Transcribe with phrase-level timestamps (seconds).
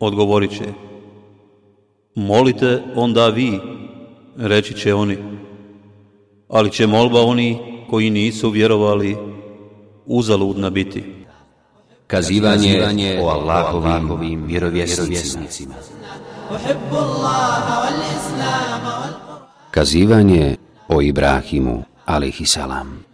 [0.00, 0.64] odgovorit će.
[2.14, 3.60] Molite onda vi,
[4.36, 5.18] reći će oni.
[6.48, 7.58] Ali će molba oni
[7.90, 9.16] koji nisu vjerovali
[10.06, 11.04] uzaludna biti.
[12.06, 15.74] Kazivanje, Kazivanje o Allahovim vjerovjesnicima.
[19.70, 20.56] Kazivanje
[20.88, 23.04] o Ibrahimu, alaihissalam.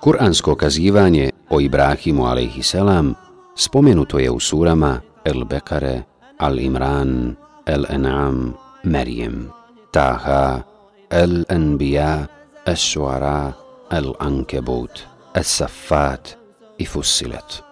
[0.00, 3.14] Kur'ansko kazivanje o Ibrahimu, alaihissalam,
[3.56, 6.04] spomenuto je u surama El-Bekare,
[6.38, 9.50] Al-Imran, El-En'am, Merijem,
[9.92, 10.64] Taha,
[11.10, 12.28] El-Anbiya,
[12.66, 13.54] El-Shuara,
[13.90, 16.36] El-Ankebut, Es Safat
[16.78, 17.62] i Fussilet.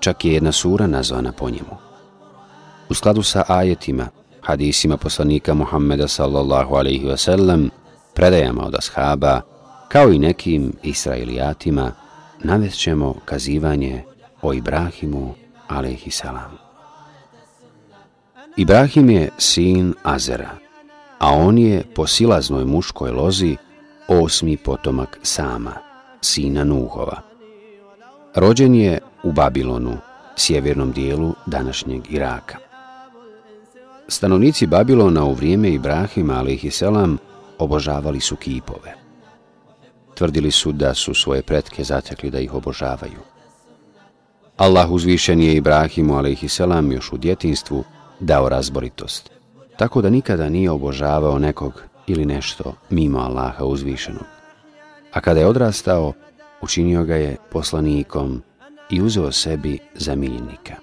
[0.00, 1.76] Čak je jedna sura nazvana po njemu.
[2.88, 4.08] U skladu sa ajetima,
[4.40, 7.70] hadisima poslanika Muhammeda sallallahu alaihi ve sellem,
[8.14, 9.40] predajama od ashaba,
[9.88, 11.92] kao i nekim israelijatima,
[12.44, 12.88] navest
[13.24, 14.04] kazivanje
[14.42, 15.34] o Ibrahimu
[15.70, 16.58] alaihi salam.
[18.56, 20.50] Ibrahim je sin Azera,
[21.18, 23.56] a on je po silaznoj muškoj lozi
[24.08, 25.74] osmi potomak Sama,
[26.20, 27.22] sina Nuhova.
[28.34, 29.96] Rođen je u Babilonu,
[30.36, 32.58] sjevernom dijelu današnjeg Iraka.
[34.08, 36.82] Stanovnici Babilona u vrijeme Ibrahima a.s.
[37.58, 38.94] obožavali su kipove.
[40.14, 43.20] Tvrdili su da su svoje pretke zatekli da ih obožavaju.
[44.60, 46.60] Allah uzvišen je Ibrahimu a.s.
[46.90, 47.84] još u djetinstvu
[48.20, 49.30] dao razboritost,
[49.76, 54.24] tako da nikada nije obožavao nekog ili nešto mimo Allaha uzvišenog.
[55.12, 56.12] A kada je odrastao,
[56.60, 58.42] učinio ga je poslanikom
[58.90, 60.74] i uzeo sebi za miljenika.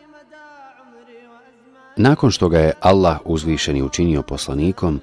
[1.97, 5.01] Nakon što ga je Allah uzvišeni učinio poslanikom,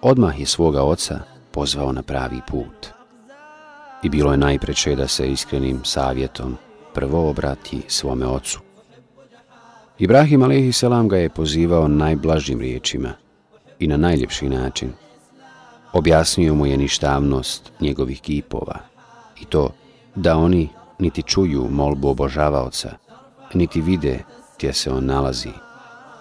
[0.00, 1.20] odmah je svoga oca
[1.50, 2.86] pozvao na pravi put.
[4.02, 6.56] I bilo je najpreče da se iskrenim savjetom
[6.94, 8.60] prvo obrati svome ocu.
[9.98, 10.84] Ibrahim a.s.
[11.08, 13.12] ga je pozivao najblažim riječima
[13.78, 14.92] i na najljepši način.
[15.92, 18.78] Objasnio mu je ništavnost njegovih kipova
[19.40, 19.70] i to
[20.14, 22.90] da oni niti čuju molbu obožavaoca,
[23.54, 24.18] niti vide
[24.56, 25.52] gdje se on nalazi,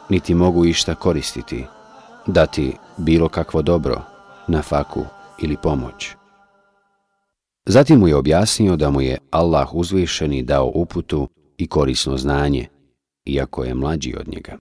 [0.10, 1.66] niti mogu išta koristiti,
[2.26, 4.02] dati bilo kakvo dobro,
[4.48, 5.06] na faku
[5.40, 6.17] ili pomoć.
[7.70, 12.68] Zatim mu je objasnio da mu je Allah uzvišeni dao uputu i korisno znanje,
[13.26, 14.58] iako je mlađi od njega.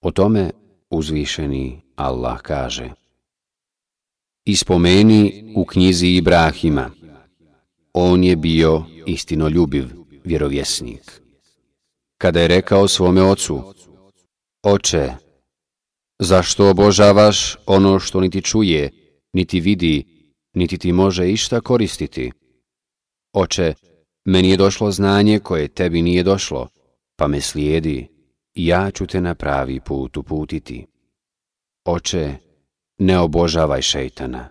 [0.00, 0.50] O tome
[0.90, 2.90] uzvišeni Allah kaže
[4.44, 6.90] Ispomeni u knjizi Ibrahima,
[7.92, 9.84] on je bio istinoljubiv
[10.24, 11.22] vjerovjesnik.
[12.18, 13.74] Kada je rekao svome ocu,
[14.62, 15.12] Oče,
[16.18, 18.90] zašto obožavaš ono što niti čuje,
[19.32, 20.19] niti vidi,
[20.54, 22.32] niti ti može išta koristiti?
[23.32, 23.74] Oče,
[24.24, 26.68] meni je došlo znanje koje tebi nije došlo,
[27.16, 28.08] pa me slijedi
[28.54, 30.86] i ja ću te na pravi put uputiti.
[31.84, 32.34] Oče,
[32.98, 34.48] ne obožavaj šeitana.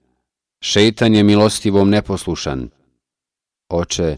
[0.61, 2.69] Šeitan je milostivom neposlušan.
[3.69, 4.17] Oče,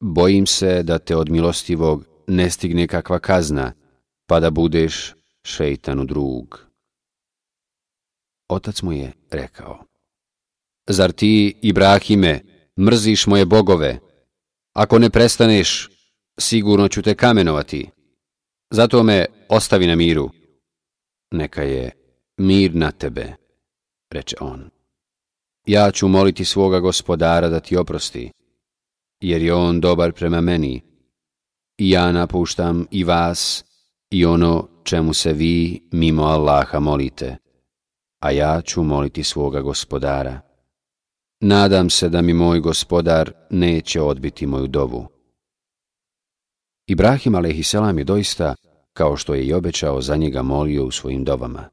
[0.00, 3.72] bojim se da te od milostivog ne stigne kakva kazna,
[4.26, 5.14] pa da budeš
[5.44, 6.58] šeitanu drug.
[8.48, 9.84] Otac mu je rekao,
[10.90, 12.40] Zar ti, Ibrahime,
[12.80, 13.98] mrziš moje bogove?
[14.72, 15.90] Ako ne prestaneš,
[16.40, 17.90] sigurno ću te kamenovati.
[18.70, 20.30] Zato me ostavi na miru.
[21.30, 21.90] Neka je
[22.36, 23.32] mir na tebe,
[24.10, 24.70] reče on.
[25.66, 28.30] Ja ću moliti svoga gospodara da ti oprosti,
[29.20, 30.82] jer je on dobar prema meni.
[31.78, 33.64] I ja napuštam i vas
[34.10, 37.36] i ono čemu se vi mimo Allaha molite,
[38.22, 40.47] a ja ću moliti svoga gospodara.
[41.40, 45.06] Nadam se da mi moj gospodar neće odbiti moju dovu.
[46.86, 47.74] Ibrahim a.s.
[47.74, 48.54] je doista,
[48.92, 51.68] kao što je i obećao, za njega molio u svojim dovama.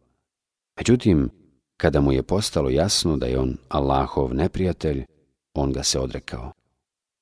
[0.78, 1.30] Međutim,
[1.78, 5.06] kada mu je postalo jasno da je on Allahov neprijatelj,
[5.54, 6.52] on ga se odrekao.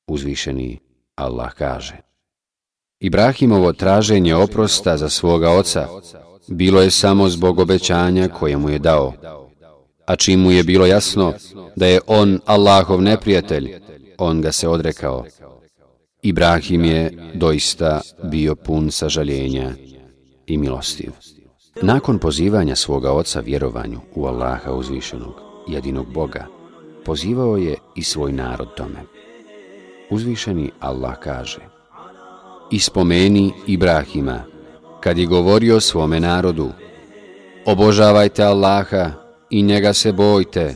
[0.07, 0.79] Uzvišeni
[1.15, 1.97] Allah kaže
[2.99, 5.87] Ibrahimovo traženje oprosta za svoga oca
[6.47, 9.13] bilo je samo zbog obećanja koje mu je dao,
[10.05, 11.33] a čim mu je bilo jasno
[11.75, 13.73] da je on Allahov neprijatelj,
[14.17, 15.25] on ga se odrekao.
[16.21, 19.71] Ibrahim je doista bio pun sažaljenja
[20.47, 21.11] i milostiv.
[21.81, 26.45] Nakon pozivanja svoga oca vjerovanju u Allaha uzvišenog, jedinog Boga,
[27.05, 29.03] pozivao je i svoj narod tome.
[30.09, 31.59] Uzvišeni Allah kaže
[32.71, 34.43] Ispomeni Ibrahima,
[34.99, 36.69] kad je govorio svome narodu,
[37.65, 39.22] Obožavajte Allaha
[39.53, 40.75] i njega se bojte,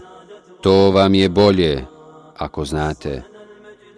[0.62, 1.86] to vam je bolje,
[2.38, 3.22] ako znate.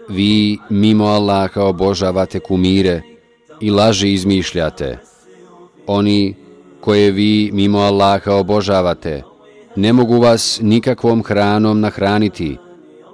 [0.10, 3.02] Vi mimo Allaha obožavate kumire
[3.60, 4.98] i laži izmišljate.
[5.88, 6.36] Oni
[6.82, 9.24] koje vi mimo Allaha obožavate,
[9.76, 12.58] ne mogu vas nikakvom hranom nahraniti,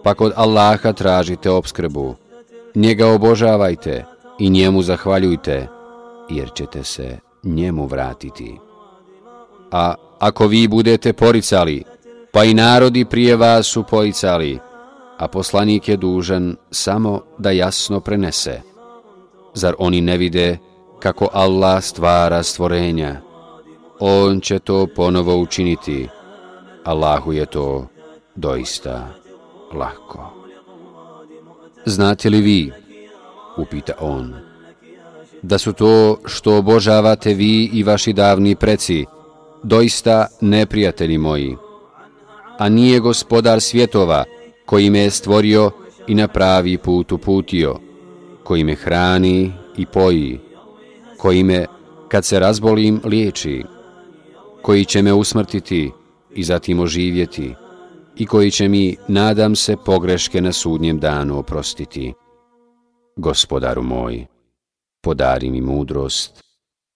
[0.04, 2.16] pa kod Allaha tražite obskrbu.
[2.76, 4.06] Njega obožavajte
[4.40, 5.68] i njemu zahvaljujte,
[6.30, 8.65] jer ćete se njemu vratiti.
[9.72, 11.84] A ako vi budete poricali,
[12.32, 14.60] pa i narodi prije vas su poricali,
[15.18, 18.62] a poslanik je dužan samo da jasno prenese.
[19.54, 20.58] Zar oni ne vide
[21.00, 23.22] kako Allah stvara stvorenja?
[24.00, 26.08] On će to ponovo učiniti.
[26.84, 27.88] Allahu je to
[28.36, 29.08] doista
[29.74, 30.34] lako.
[31.86, 32.72] Znate li vi,
[33.58, 34.36] upita on,
[35.42, 39.06] da su to što obožavate vi i vaši davni preci,
[39.66, 41.56] doista neprijatelji moji,
[42.58, 44.24] a nije gospodar svjetova
[44.66, 45.72] koji me je stvorio
[46.08, 47.76] i na pravi put uputio,
[48.44, 50.40] koji me hrani i poji,
[51.18, 51.66] koji me,
[52.08, 53.64] kad se razbolim, liječi,
[54.62, 55.92] koji će me usmrtiti
[56.36, 57.54] i zatim oživjeti
[58.16, 62.14] i koji će mi, nadam se, pogreške na sudnjem danu oprostiti.
[63.16, 64.26] Gospodaru moj,
[65.02, 66.44] podari mi mudrost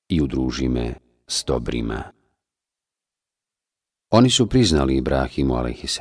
[0.10, 0.94] i udruži me
[1.28, 2.19] s dobrima.
[4.10, 6.00] Oni su priznali Ibrahimu a.s.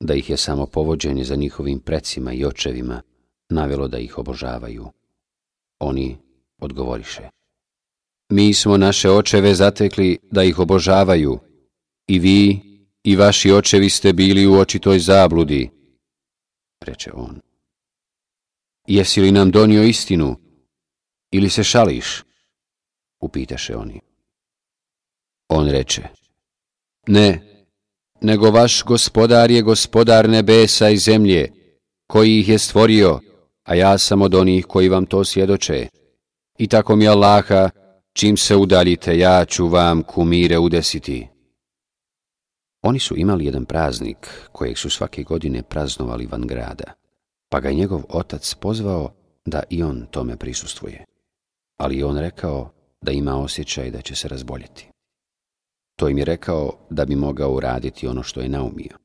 [0.00, 3.02] da ih je samo povođenje za njihovim precima i očevima
[3.48, 4.86] navelo da ih obožavaju.
[5.78, 6.16] Oni
[6.58, 7.28] odgovoriše.
[8.30, 11.38] Mi smo naše očeve zatekli da ih obožavaju
[12.06, 12.60] i vi
[13.04, 15.70] i vaši očevi ste bili u očitoj zabludi,
[16.80, 17.40] reče on.
[18.86, 20.36] Jesi li nam donio istinu
[21.30, 22.22] ili se šališ?
[23.20, 24.00] Upitaše oni.
[25.48, 26.25] On reče.
[27.06, 27.40] Ne,
[28.20, 31.52] nego vaš gospodar je gospodar nebesa i zemlje,
[32.06, 33.20] koji ih je stvorio,
[33.64, 35.88] a ja sam od onih koji vam to svjedoče.
[36.58, 37.70] I tako mi Allaha,
[38.12, 41.28] čim se udaljite, ja ću vam kumire udesiti.
[42.82, 46.92] Oni su imali jedan praznik kojeg su svake godine praznovali van grada,
[47.48, 49.12] pa ga njegov otac pozvao
[49.44, 51.04] da i on tome prisustvuje.
[51.78, 52.70] Ali on rekao
[53.02, 54.95] da ima osjećaj da će se razboljeti.
[55.96, 58.98] To im je rekao da bi mogao uraditi ono što je naumio.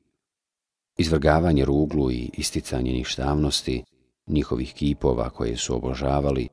[0.98, 3.84] Izvrgavanje ruglu i isticanje ništavnosti,
[4.26, 6.48] njihovih kipova koje su obožavali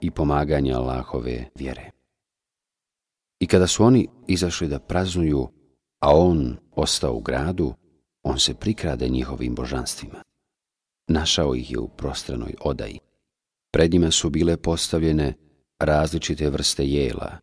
[0.00, 1.90] i pomaganje Allahove vjere.
[3.40, 5.48] I kada su oni izašli da praznuju,
[6.00, 7.74] a on ostao u gradu,
[8.22, 10.22] on se prikrade njihovim božanstvima.
[11.08, 12.98] Našao ih je u prostranoj odaji.
[13.72, 15.34] Pred njima su bile postavljene
[15.78, 17.38] različite vrste jela,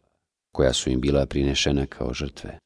[0.51, 2.59] koja su im bila prinešena kao žrtve.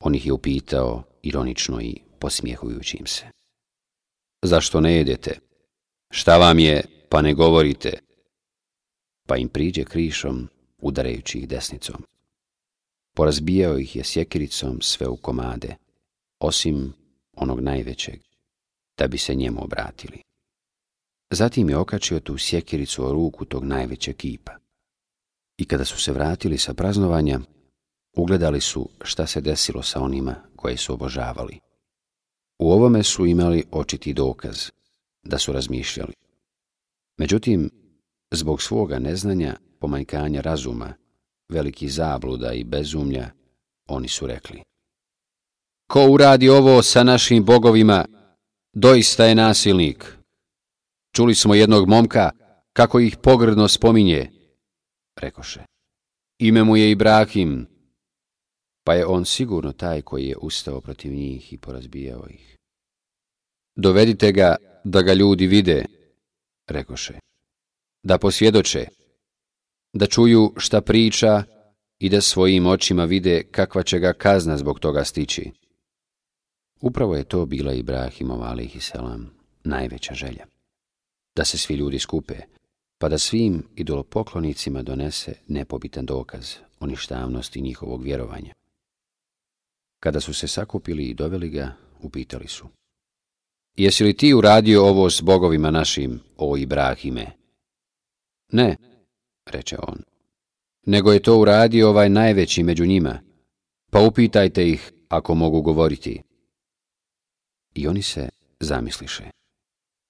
[0.00, 3.26] On ih je upitao, ironično i posmijehujući im se.
[4.42, 5.38] Zašto ne jedete?
[6.10, 7.92] Šta vam je, pa ne govorite?
[9.28, 10.48] Pa im priđe krišom,
[10.78, 12.04] udarajući ih desnicom.
[13.16, 15.76] Porazbijao ih je sjekiricom sve u komade,
[16.40, 16.92] osim
[17.36, 18.20] onog najvećeg,
[18.98, 20.18] da bi se njemu obratili.
[21.30, 24.52] Zatim je okačio tu sjekiricu o ruku tog najvećeg kipa.
[25.56, 27.40] I kada su se vratili sa praznovanja,
[28.16, 31.60] ugledali su šta se desilo sa onima koje su obožavali.
[32.58, 34.70] U ovome su imali očiti dokaz
[35.22, 36.12] da su razmišljali.
[37.18, 37.70] Međutim,
[38.30, 40.94] zbog svoga neznanja, pomanjkanja razuma,
[41.48, 43.30] veliki zabluda i bezumlja,
[43.86, 44.62] oni su rekli.
[45.86, 48.04] Ko uradi ovo sa našim bogovima,
[48.72, 50.16] doista je nasilnik.
[51.12, 52.30] Čuli smo jednog momka
[52.72, 54.30] kako ih pogrdno spominje,
[55.24, 55.64] rekoše.
[56.38, 57.66] Ime mu je Ibrahim,
[58.84, 62.56] pa je on sigurno taj koji je ustao protiv njih i porazbijao ih.
[63.76, 65.84] Dovedite ga da ga ljudi vide,
[66.68, 67.18] rekoše,
[68.02, 68.86] da posvjedoče,
[69.92, 71.42] da čuju šta priča
[71.98, 75.50] i da svojim očima vide kakva će ga kazna zbog toga stići.
[76.80, 79.30] Upravo je to bila Ibrahimova, alaihissalam,
[79.64, 80.46] najveća želja.
[81.36, 82.34] Da se svi ljudi skupe,
[83.04, 88.54] pa da svim idolopoklonicima donese nepobitan dokaz o ništavnosti njihovog vjerovanja.
[90.00, 92.68] Kada su se sakupili i doveli ga, upitali su.
[93.76, 97.26] Jesi li ti uradio ovo s bogovima našim, o Ibrahime?
[98.52, 98.76] Ne,
[99.46, 99.98] reče on.
[100.86, 103.20] nego je to uradio ovaj najveći među njima,
[103.90, 106.22] pa upitajte ih ako mogu govoriti.
[107.74, 108.28] I oni se
[108.60, 109.24] zamisliše,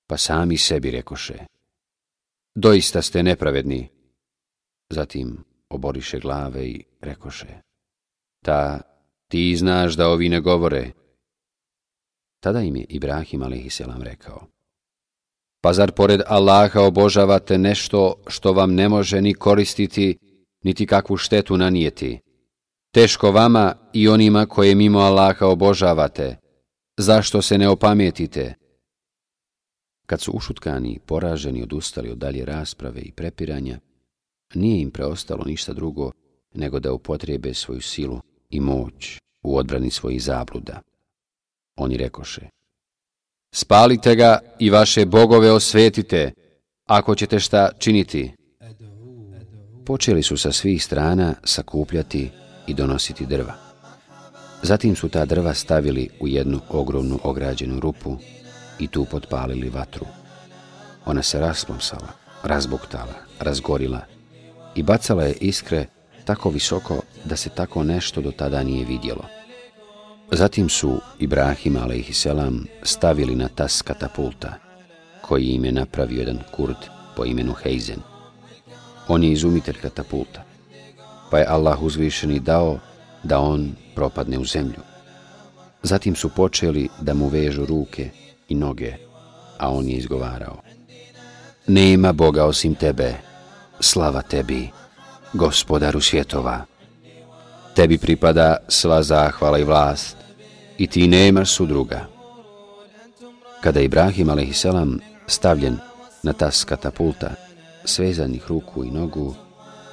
[0.07, 1.54] pa sami sebi rekoše,
[2.55, 3.89] doista ste nepravedni.
[4.91, 7.47] Zatim oboriše glave i rekoše,
[8.45, 8.81] ta,
[9.29, 10.91] ti znaš da ovi ne govore.
[12.41, 13.81] Tada im je Ibrahim a.s.
[14.01, 14.47] rekao,
[15.63, 20.19] pa zar pored Allaha obožavate nešto što vam ne može ni koristiti,
[20.65, 22.21] niti kakvu štetu nanijeti?
[22.95, 26.37] Teško vama i onima koje mimo Allaha obožavate.
[26.99, 28.55] Zašto se ne opametite?
[30.15, 33.79] Kad su ušutkani, poraženi, odustali od dalje rasprave i prepiranja,
[34.55, 36.13] nije im preostalo ništa drugo
[36.55, 40.81] nego da upotrijebe svoju silu i moć u odbrani svojih zabluda.
[41.77, 42.49] Oni rekoše,
[43.55, 46.33] spalite ga i vaše bogove osvetite,
[46.87, 48.33] ako ćete šta činiti.
[49.87, 52.31] Počeli su sa svih strana sakupljati
[52.67, 53.55] i donositi drva.
[54.63, 58.17] Zatim su ta drva stavili u jednu ogromnu ograđenu rupu
[58.79, 60.07] i tu potpalili vatru.
[61.07, 62.09] Ona se rasplomsala,
[62.43, 64.01] razbuktala, razgorila
[64.75, 65.87] i bacala je iskre
[66.25, 69.25] tako visoko da se tako nešto do tada nije vidjelo.
[70.31, 72.27] Zatim su Ibrahim a.s.
[72.83, 74.55] stavili na tas katapulta,
[75.21, 76.77] koji im je napravio jedan kurd
[77.17, 78.01] po imenu Heizen.
[79.09, 80.43] On je izumitelj katapulta,
[81.31, 82.79] pa je Allah uzvišeni dao
[83.23, 84.81] da on propadne u zemlju.
[85.83, 88.11] Zatim su počeli da mu vežu ruke
[88.55, 88.95] i noge,
[89.59, 90.57] a on je izgovarao.
[91.67, 93.15] Nema Boga osim tebe,
[93.81, 94.69] slava tebi,
[95.33, 96.65] gospodaru svjetova.
[97.75, 100.17] Tebi pripada sva zahvala i vlast,
[100.79, 102.07] i ti nemaš sudruga.
[103.61, 104.67] Kada je Ibrahim a.s.
[105.27, 105.79] stavljen
[106.23, 107.31] na tas katapulta,
[107.85, 109.35] svezanih ruku i nogu,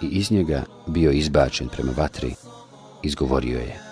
[0.01, 2.35] i iz njega bio izbačen prema vatri,
[3.03, 3.91] izgovorio je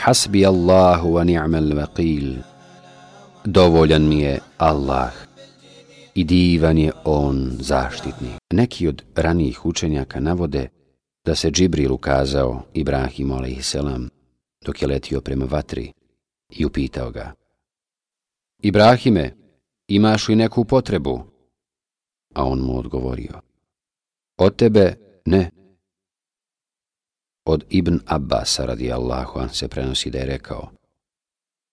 [0.00, 2.40] Hasbi Allahu wa ni'mal vakil,
[3.44, 5.12] Dovoljan mi je Allah
[6.14, 8.28] i divan je on zaštitni.
[8.52, 10.68] Neki od ranijih učenjaka navode
[11.24, 13.76] da se Džibril ukazao Ibrahimu a.s.
[14.64, 15.92] dok je letio prema vatri
[16.50, 17.32] i upitao ga
[18.62, 19.34] Ibrahime,
[19.88, 21.22] imaš li neku potrebu?
[22.34, 23.40] A on mu odgovorio
[24.38, 24.94] Od tebe
[25.24, 25.50] ne.
[27.44, 30.79] Od Ibn Abbasa radijallahu an se prenosi da je rekao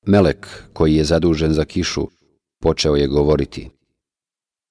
[0.07, 2.07] Melek koji je zadužen za kišu
[2.61, 3.69] počeo je govoriti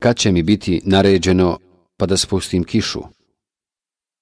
[0.03, 1.59] kad će mi biti naređeno
[1.97, 3.03] pa da spustim kišu?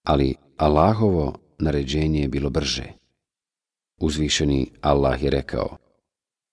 [0.06, 2.92] Ali Allahovo naređenje je bilo brže.
[4.00, 5.76] Uzvišeni Allah je rekao,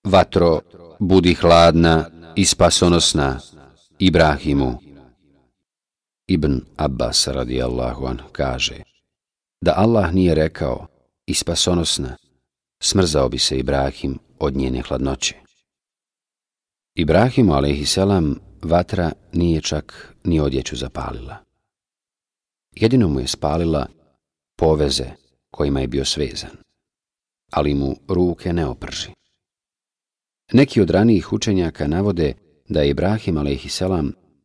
[0.04, 0.60] Vatro,
[0.98, 3.40] budi hladna i spasonosna,
[3.98, 4.78] Ibrahimu.
[6.26, 8.82] Ibn Abbas radijallahu an kaže,
[9.60, 10.86] da Allah nije rekao
[11.26, 12.16] i spasonosna,
[12.82, 15.34] smrzao bi se Ibrahim od njene hladnoće.
[16.94, 17.98] Ibrahimu a.s.
[18.62, 21.36] vatra nije čak ni odjeću zapalila.
[22.72, 23.86] Jedino mu je spalila
[24.56, 25.10] poveze
[25.50, 26.56] kojima je bio svezan,
[27.50, 29.10] ali mu ruke ne oprži.
[30.52, 32.34] Neki od ranijih učenjaka navode
[32.68, 33.82] da je Ibrahim a.s.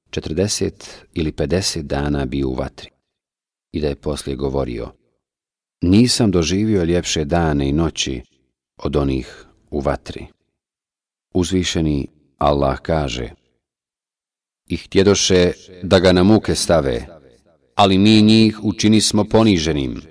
[0.10, 0.72] 40
[1.13, 2.89] ili 50 dana bio u vatri
[3.72, 4.92] i da je poslije govorio
[5.82, 8.22] Nisam doživio ljepše dane i noći
[8.77, 10.26] od onih u vatri.
[11.34, 12.08] Uzvišeni
[12.38, 13.30] Allah kaže
[14.68, 15.52] i htjedoše
[15.84, 17.08] da ga na muke stave,
[17.76, 20.02] ali mi njih učinismo poniženim.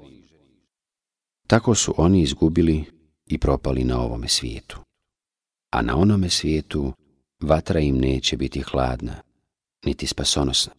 [1.47, 2.85] Tako su oni izgubili
[3.27, 4.79] i propali na ovome svijetu.
[5.71, 6.93] A na onome svijetu
[7.41, 9.15] vatra im neće biti hladna,
[9.85, 10.73] niti spasonosna.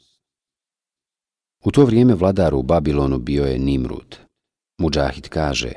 [1.63, 4.17] U to vrijeme vladar u Babilonu bio je Nimrud.
[4.77, 5.71] Mujahid kaže,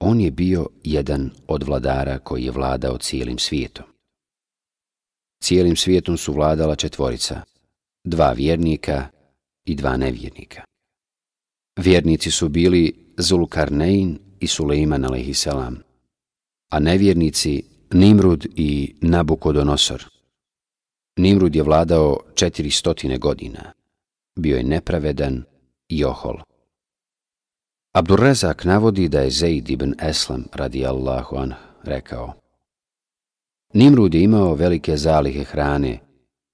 [0.00, 3.86] on je bio jedan od vladara koji je vladao cijelim svijetom.
[5.42, 7.42] Cijelim svijetom su vladala četvorica,
[8.04, 9.08] dva vjernika
[9.64, 10.62] i dva nevjernika.
[11.76, 15.46] Vjernici su bili Zulkarnein i Suleiman a.s.,
[16.70, 17.62] a nevjernici
[17.92, 20.04] Nimrud i Nabukodonosor.
[21.16, 23.72] Nimrud je vladao četiri stotine godina.
[24.38, 25.44] Bio je nepravedan
[25.88, 26.36] i ohol.
[27.96, 32.32] Abdurrezak navodi da je Zaid ibn Eslam radi Allahu an rekao
[33.72, 36.00] Nimrud je imao velike zalihe hrane,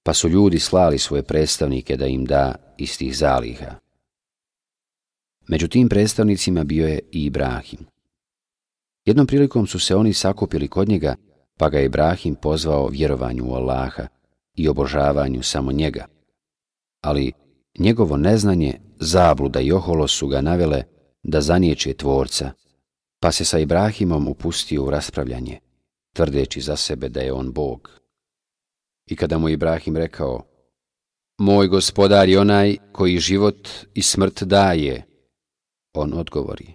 [0.03, 3.75] pa su ljudi slali svoje predstavnike da im da iz tih zaliha.
[5.47, 7.79] Među tim predstavnicima bio je i Ibrahim.
[9.05, 11.15] Jednom prilikom su se oni sakupili kod njega,
[11.57, 14.07] pa ga Ibrahim pozvao vjerovanju u Allaha
[14.55, 16.05] i obožavanju samo njega.
[17.01, 17.31] Ali
[17.79, 20.83] Njegovo neznanje, zabluda i oholo su ga navele
[21.23, 22.51] da zaniječe tvorca,
[23.19, 25.59] pa se sa Ibrahimom upustio u raspravljanje,
[26.13, 27.91] tvrdeći za sebe da je on Bog.
[29.05, 30.45] I kada mu Ibrahim rekao,
[31.37, 35.05] Moj gospodar je onaj koji život i smrt daje,
[35.93, 36.73] on odgovori,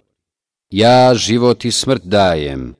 [0.69, 2.75] Ja život i smrt dajem.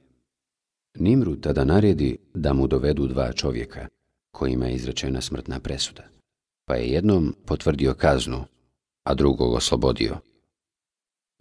[0.99, 3.87] Nimru tada naredi da mu dovedu dva čovjeka,
[4.31, 6.03] kojima je izrečena smrtna presuda,
[6.65, 8.45] pa je jednom potvrdio kaznu,
[9.03, 10.17] a drugog oslobodio.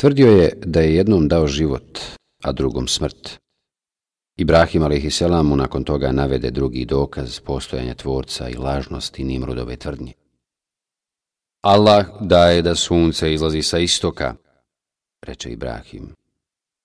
[0.00, 1.98] Tvrdio je da je jednom dao život,
[2.44, 3.38] a drugom smrt.
[4.36, 5.22] Ibrahim a.s.
[5.44, 10.12] mu nakon toga navede drugi dokaz postojanja tvorca i lažnosti Nimrudove tvrdnje.
[11.62, 14.34] Allah daje da sunce izlazi sa istoka,
[15.26, 16.14] reče Ibrahim,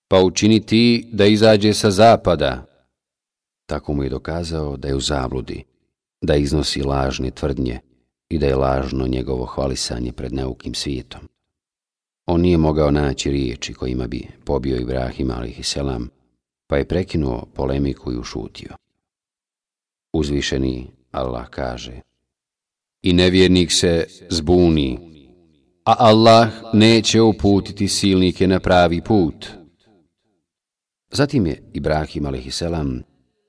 [0.08, 2.66] pa učini ti da izađe sa zapada.
[3.66, 5.64] Tako mu je dokazao da je u zabludi,
[6.20, 7.80] da iznosi lažne tvrdnje
[8.28, 11.20] i da je lažno njegovo hvalisanje pred neukim svijetom.
[12.26, 15.76] On nije mogao naći riječi kojima bi pobio Ibrahim a.s.
[16.66, 18.70] pa je prekinuo polemiku i ušutio.
[20.12, 22.00] Uzvišeni Allah kaže
[23.02, 24.98] I nevjernik se zbuni,
[25.84, 29.46] a Allah neće uputiti silnike na pravi put.
[31.10, 32.62] Zatim je Ibrahim a.s.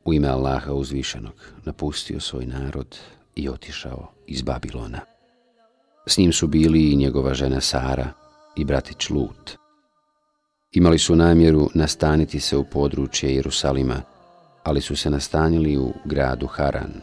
[0.06, 1.34] u ime Allaha uzvišenog
[1.66, 2.98] napustio svoj narod
[3.36, 5.00] i otišao iz Babilona.
[6.08, 8.25] S njim su bili i njegova žena Sara,
[8.56, 9.58] i bratić Lut.
[10.72, 14.02] Imali su namjeru nastaniti se u područje Jerusalima,
[14.64, 16.94] ali su se nastanili u gradu Haran.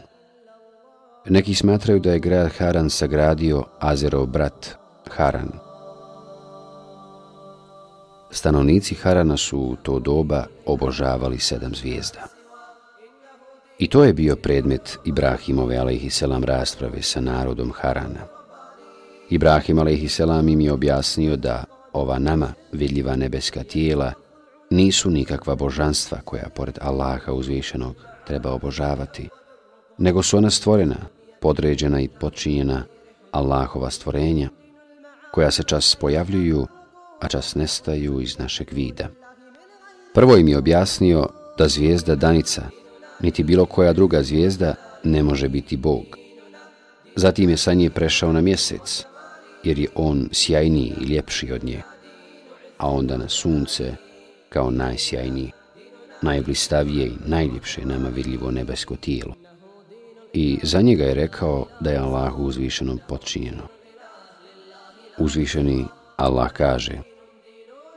[1.25, 4.75] Neki smatraju da je grad Haran sagradio Azerov brat
[5.09, 5.51] Haran.
[8.31, 12.27] Stanovnici Harana su u to doba obožavali sedam zvijezda.
[13.79, 18.42] I to je bio predmet Ibrahimove alaihisselam rasprave sa narodom Harana.
[19.29, 20.19] Ibrahim a.s.
[20.49, 21.63] im je objasnio da
[21.93, 24.13] ova nama vidljiva nebeska tijela
[24.69, 27.95] nisu nikakva božanstva koja pored Allaha uzvišenog
[28.27, 29.29] treba obožavati,
[29.97, 30.95] nego su ona stvorena,
[31.41, 32.83] podređena i počinjena
[33.31, 34.49] Allahova stvorenja,
[35.31, 36.67] koja se čas pojavljuju,
[37.19, 39.07] a čas nestaju iz našeg vida.
[40.13, 42.61] Prvo im je objasnio da zvijezda Danica,
[43.19, 46.03] niti bilo koja druga zvijezda, ne može biti Bog.
[47.15, 49.05] Zatim je sa nje prešao na mjesec,
[49.63, 51.81] jer je on sjajniji i ljepši od nje,
[52.77, 53.95] a onda na sunce
[54.49, 55.51] kao najsjajniji,
[56.21, 59.33] najblistavije i najljepše nama vidljivo nebesko tijelo.
[60.33, 63.63] I za njega je rekao da je Allahu uzvišenom počinjeno.
[65.17, 65.85] Uzvišeni
[66.17, 66.97] Allah kaže,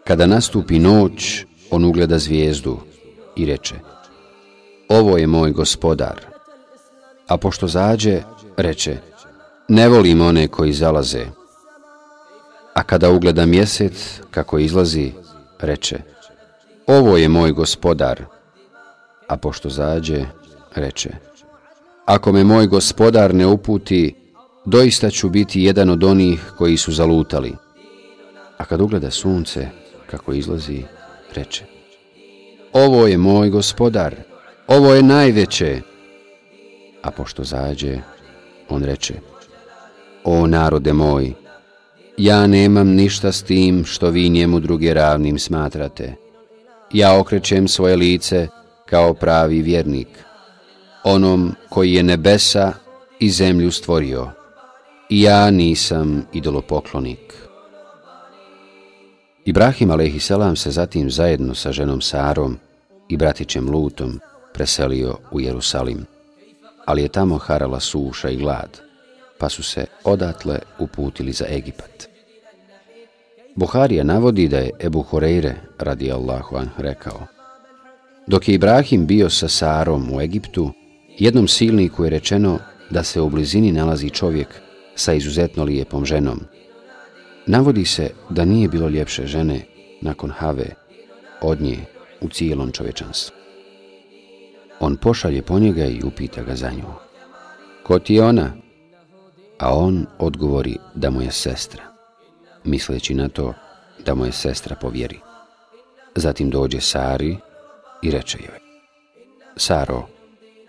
[0.05, 2.79] kada nastupi noć, on ugleda zvijezdu
[3.37, 3.75] i reče,
[4.89, 6.21] ovo je moj gospodar.
[7.27, 8.23] A pošto zađe,
[8.57, 8.99] reče,
[9.69, 11.27] ne volim one koji zalaze,
[12.77, 15.13] A kada ugleda mjesec, kako izlazi,
[15.61, 15.99] reče,
[16.87, 18.25] ovo je moj gospodar.
[19.29, 20.25] A pošto zađe,
[20.75, 21.11] reče,
[22.05, 24.15] ako me moj gospodar ne uputi,
[24.65, 27.55] doista ću biti jedan od onih koji su zalutali.
[28.59, 29.69] A kad ugleda sunce,
[30.11, 30.83] kako izlazi,
[31.35, 31.65] reče,
[32.73, 34.15] ovo je moj gospodar,
[34.67, 35.81] ovo je najveće.
[37.03, 37.99] A pošto zađe,
[38.69, 39.15] on reče,
[40.25, 41.46] o narode moj,
[42.17, 46.15] Ja nemam ništa s tim što vi njemu druge ravnim smatrate.
[46.93, 48.49] Ja okrećem svoje lice
[48.87, 50.09] kao pravi vjernik,
[51.05, 52.73] onom koji je nebesa
[53.19, 54.31] i zemlju stvorio.
[55.11, 57.35] I ja nisam idolopoklonik.
[59.45, 60.63] Ibrahim a.s.
[60.63, 62.57] se zatim zajedno sa ženom Sarom
[63.09, 64.21] i bratićem Lutom
[64.55, 66.07] preselio u Jerusalim,
[66.85, 68.86] ali je tamo harala suša i glad
[69.39, 72.09] pa su se odatle uputili za Egipat.
[73.55, 77.27] Buharija navodi da je Ebu Horeire, radi Allahu an, rekao
[78.27, 80.71] Dok je Ibrahim bio sa Sarom u Egiptu,
[81.19, 82.59] jednom silniku je rečeno
[82.91, 84.49] da se u blizini nalazi čovjek
[84.95, 86.41] sa izuzetno lijepom ženom.
[87.47, 89.61] Navodi se da nije bilo ljepše žene
[90.01, 90.67] nakon Have
[91.41, 91.79] od nje
[92.21, 93.37] u cijelom čovečanstvu.
[94.81, 96.93] On pošalje po njega i upita ga za nju.
[97.83, 98.53] Ko ti je ona?
[99.59, 101.83] A on odgovori da mu je sestra,
[102.65, 103.55] misleći na to
[104.05, 105.21] da mu je sestra povjeri.
[106.15, 107.37] Zatim dođe Sari
[108.03, 108.59] i reče joj,
[109.57, 110.07] Saro,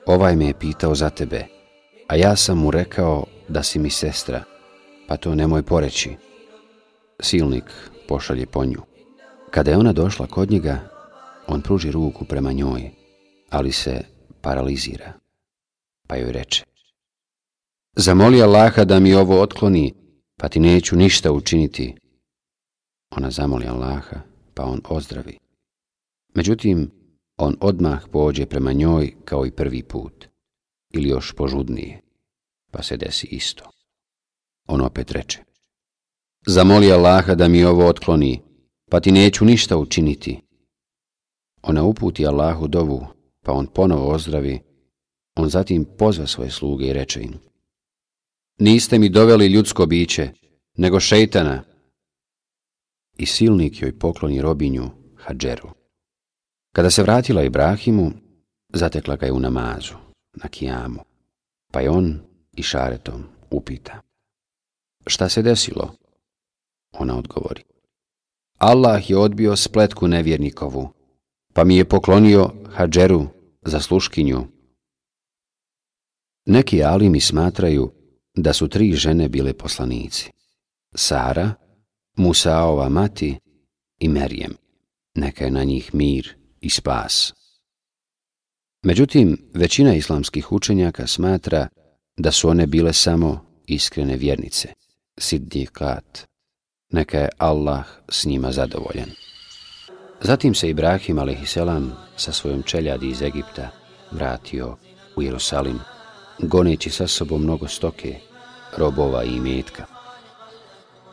[0.06, 1.46] ovaj me je pitao za tebe,
[2.08, 4.44] a ja sam mu rekao da si mi sestra,
[5.08, 6.16] pa to nemoj poreći.
[7.20, 7.64] Silnik
[8.08, 8.82] pošalje po nju.
[9.52, 10.80] Kada je ona došla kod njega,
[11.48, 12.92] on pruži ruku prema njoj,
[13.50, 14.02] ali se
[14.42, 15.14] paralizira,
[16.08, 16.64] pa joj reče,
[18.00, 19.94] Zamoli Allaha da mi ovo otkloni,
[20.40, 21.96] pa ti neću ništa učiniti.
[23.16, 24.22] Ona zamoli Allaha,
[24.54, 25.38] pa on ozdravi.
[26.36, 26.92] Međutim,
[27.38, 30.28] on odmah pođe prema njoj kao i prvi put,
[30.94, 32.02] ili još požudnije,
[32.72, 33.70] pa se desi isto.
[34.68, 35.40] On opet reče,
[36.48, 38.42] zamoli Allaha da mi ovo otkloni,
[38.92, 40.42] pa ti neću ništa učiniti.
[41.62, 43.08] Ona uputi Allahu dovu,
[43.46, 44.60] pa on ponovo ozdravi,
[45.36, 47.47] on zatim pozva svoje sluge i reče im,
[48.60, 50.30] Niste mi doveli ljudsko biće,
[50.78, 51.64] nego šeitana.
[53.18, 55.70] I silnik joj pokloni robinju Hadžeru.
[56.76, 58.12] Kada se vratila Ibrahimu,
[58.74, 59.94] zatekla ga je u namazu,
[60.34, 61.00] na kijamu,
[61.72, 62.20] pa je on
[62.54, 64.02] i šaretom upita.
[65.08, 65.96] Šta se desilo?
[66.94, 67.64] Ona odgovori.
[68.58, 70.90] Allah je odbio spletku nevjernikovu,
[71.54, 73.28] pa mi je poklonio Hadžeru
[73.66, 74.44] za sluškinju.
[76.46, 77.97] Neki alimi smatraju
[78.38, 80.32] da su tri žene bile poslanici.
[80.96, 81.54] Sara,
[82.16, 83.40] Musaova mati
[84.00, 84.54] i Merijem.
[85.16, 87.34] Neka je na njih mir i spas.
[88.84, 91.68] Međutim, većina islamskih učenjaka smatra
[92.18, 94.70] da su one bile samo iskrene vjernice,
[95.18, 96.26] siddiqat.
[96.90, 99.10] Neka je Allah s njima zadovoljan.
[100.22, 101.58] Zatim se Ibrahim a.s.
[102.16, 103.70] sa svojom čeljadi iz Egipta
[104.12, 104.78] vratio
[105.16, 105.80] u Jerusalim,
[106.40, 108.20] goneći sa sobom mnogo stoke,
[108.78, 109.86] robova i imetka.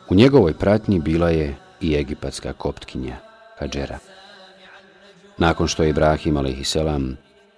[0.09, 3.17] U njegovoj pratnji bila je i egipatska koptkinja,
[3.59, 3.99] Hadžera.
[5.37, 6.75] Nakon što je Ibrahim a.s.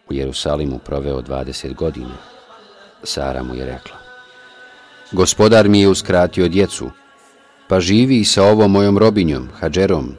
[0.10, 2.16] u Jerusalimu proveo 20 godina,
[3.04, 3.98] Sara mu je rekla
[5.12, 6.90] Gospodar mi je uskratio djecu,
[7.68, 10.16] pa živi i sa ovom mojom robinjom, Hadžerom,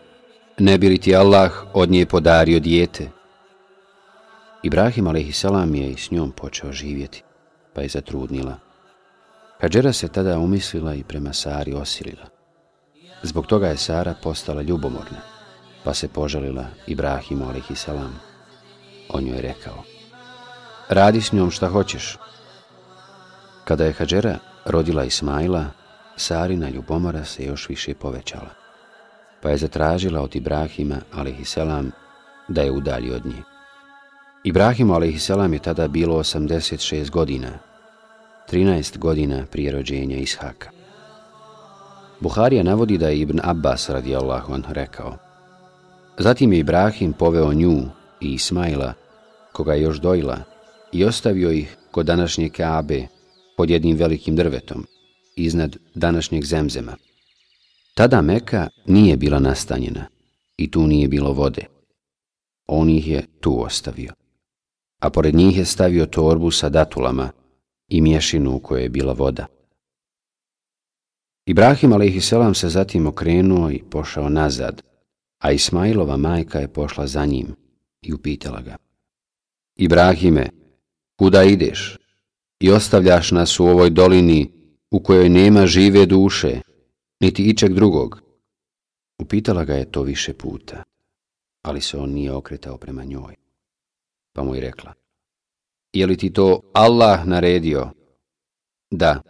[0.58, 3.08] ne bi li ti Allah od nje podario dijete?
[4.62, 5.44] Ibrahim a.s.
[5.74, 7.22] je i s njom počeo živjeti,
[7.74, 8.67] pa je zatrudnila.
[9.60, 12.26] Hadžera se tada umislila i prema Sari osilila.
[13.22, 15.18] Zbog toga je Sara postala ljubomorna,
[15.84, 17.88] pa se požalila Ibrahimu a.s.
[19.08, 19.82] On joj je rekao,
[20.88, 22.16] radi s njom šta hoćeš.
[23.64, 25.64] Kada je Hadžera rodila Ismaila,
[26.16, 28.50] Sarina ljubomora se još više povećala,
[29.42, 31.56] pa je zatražila od Ibrahima a.s.
[32.48, 33.42] da je udalji od nje.
[34.44, 35.30] Ibrahimu a.s.
[35.52, 37.67] je tada bilo 86 godina,
[38.52, 40.70] 13 godina prije rođenja Ishaka.
[42.20, 45.16] Buharija navodi da je Ibn Abbas radijallahu an rekao
[46.18, 47.82] Zatim je Ibrahim poveo nju
[48.20, 48.92] i Ismaila,
[49.52, 50.38] koga je još dojila,
[50.92, 53.06] i ostavio ih kod današnje Kaabe
[53.56, 54.86] pod jednim velikim drvetom,
[55.36, 56.96] iznad današnjeg zemzema.
[57.94, 60.06] Tada Meka nije bila nastanjena
[60.56, 61.62] i tu nije bilo vode.
[62.66, 64.12] On ih je tu ostavio.
[65.00, 67.30] A pored njih je stavio torbu sa datulama
[67.88, 69.46] i mješinu u kojoj je bila voda.
[71.46, 72.58] Ibrahim a.s.
[72.60, 74.82] se zatim okrenuo i pošao nazad,
[75.38, 77.56] a Ismailova majka je pošla za njim
[78.02, 78.76] i upitala ga.
[79.76, 80.50] Ibrahime,
[81.18, 81.98] kuda ideš
[82.60, 84.50] i ostavljaš nas u ovoj dolini
[84.90, 86.60] u kojoj nema žive duše,
[87.20, 88.22] niti ičeg drugog?
[89.18, 90.82] Upitala ga je to više puta,
[91.62, 93.34] ali se on nije okretao prema njoj.
[94.32, 94.94] Pa mu je rekla,
[95.98, 97.90] je li ti to Allah naredio?
[98.90, 99.22] Da,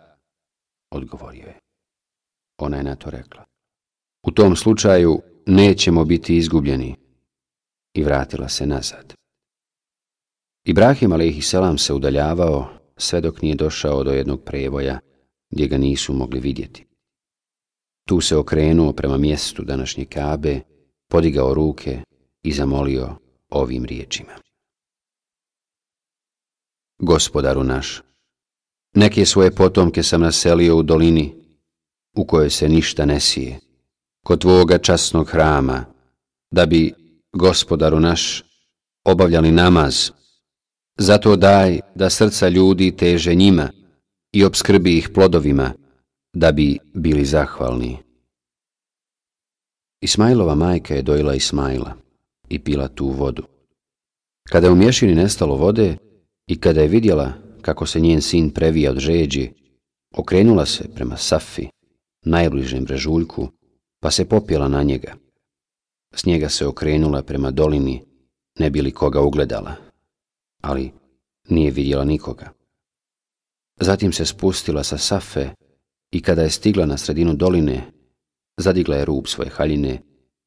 [0.90, 1.59] odgovorio je.
[2.59, 3.44] Ona je na to rekla.
[4.26, 6.96] U tom slučaju nećemo biti izgubljeni.
[7.94, 9.14] I vratila se nazad.
[10.64, 11.85] Ibrahim a.s.
[11.85, 14.98] se udaljavao sve dok nije došao do jednog prevoja
[15.50, 16.87] gdje ga nisu mogli vidjeti.
[18.09, 20.61] Tu se okrenuo prema mjestu današnje kabe,
[21.11, 22.00] podigao ruke
[22.42, 23.09] i zamolio
[23.50, 24.47] ovim riječima.
[26.98, 28.02] Gospodaru naš,
[28.94, 31.34] neke svoje potomke sam naselio u dolini
[32.16, 33.61] u kojoj se ništa ne sije,
[34.24, 35.84] kod tvoga časnog hrama,
[36.50, 36.94] da bi,
[37.32, 38.44] gospodaru naš,
[39.04, 40.11] obavljali namaz.
[40.98, 43.70] Zato daj da srca ljudi teže njima
[44.32, 45.72] i obskrbi ih plodovima,
[46.32, 47.98] da bi bili zahvalni.
[50.00, 51.96] Ismailova majka je dojela Ismaila
[52.48, 53.42] i pila tu vodu.
[54.48, 55.96] Kada je u mješini nestalo vode
[56.48, 57.32] i kada je vidjela
[57.62, 59.50] kako se njen sin previja od žeđi,
[60.16, 61.66] okrenula se prema Safi,
[62.24, 63.48] najbližem brežuljku,
[64.00, 65.14] pa se popjela na njega.
[66.14, 68.02] S njega se okrenula prema dolini,
[68.58, 69.74] ne bili koga ugledala,
[70.62, 70.92] ali
[71.48, 72.52] nije vidjela nikoga.
[73.80, 75.50] Zatim se spustila sa Safe
[76.12, 77.92] i kada je stigla na sredinu doline,
[78.56, 80.02] zadigla je rub svoje haljine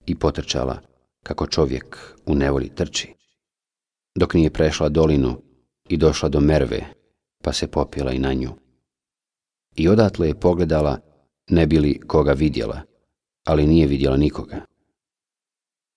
[0.06, 0.82] i potrčala
[1.24, 3.14] kako čovjek u nevolji trči.
[4.16, 5.51] Dok nije prešla dolinu
[5.92, 6.82] i došla do Merve,
[7.44, 8.50] pa se popila i na nju.
[9.76, 11.00] I odatle je pogledala
[11.50, 12.82] ne bili koga vidjela,
[13.46, 14.66] ali nije vidjela nikoga.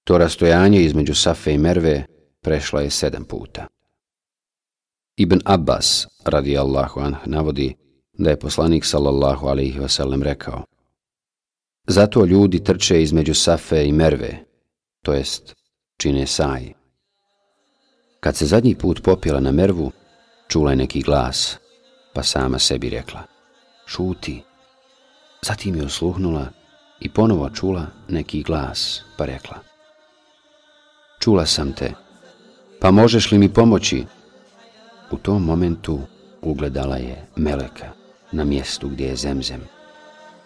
[0.05, 2.07] To rastojanje između Safe i Merve
[2.41, 3.67] prešla je sedam puta.
[5.17, 7.75] Ibn Abbas, radi Allahu anh, navodi
[8.13, 10.65] da je poslanik sallallahu alaihi wasallam rekao
[11.87, 14.45] Zato ljudi trče između Safe i Merve,
[15.03, 15.55] to jest
[15.99, 16.84] čine saj.
[18.25, 19.93] Kad se zadnji put popila na Mervu,
[20.49, 21.59] čula je neki glas,
[22.13, 23.23] pa sama sebi rekla
[23.87, 24.43] Šuti.
[25.43, 26.47] Zatim je osluhnula
[27.01, 29.57] i ponovo čula neki glas, pa rekla
[31.19, 31.93] Čula sam te,
[32.81, 34.05] pa možeš li mi pomoći?
[35.11, 36.01] U tom momentu
[36.43, 37.93] ugledala je Meleka
[38.33, 39.61] na mjestu gdje je zemzem,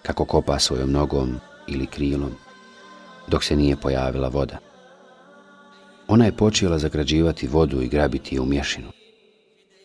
[0.03, 2.33] kako kopa svojom nogom ili krilom,
[3.27, 4.67] dok se nije pojavila voda.
[6.09, 8.88] Ona je počela zagrađivati vodu i grabiti je u mješinu.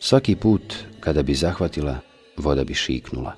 [0.00, 1.98] Svaki put kada bi zahvatila,
[2.36, 3.32] voda bi šiknula.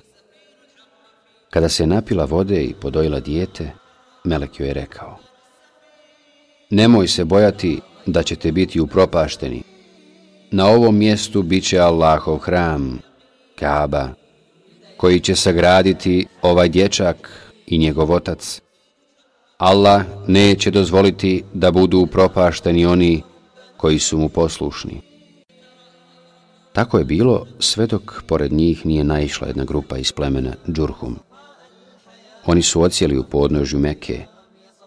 [1.49, 3.71] Kada se napila vode i podojila dijete,
[4.23, 5.17] Melek joj je rekao
[6.69, 9.63] Nemoj se bojati da ćete biti upropašteni.
[10.51, 12.99] Na ovom mjestu bit će Allahov hram,
[13.55, 14.09] Kaaba,
[14.97, 17.31] koji će sagraditi ovaj dječak
[17.67, 18.61] i njegov otac.
[19.57, 23.21] Allah neće dozvoliti da budu upropašteni oni
[23.77, 25.01] koji su mu poslušni.
[26.73, 31.15] Tako je bilo sve dok pored njih nije naišla jedna grupa iz plemena Džurhum.
[32.45, 34.25] Oni su ocijeli u podnožju Meke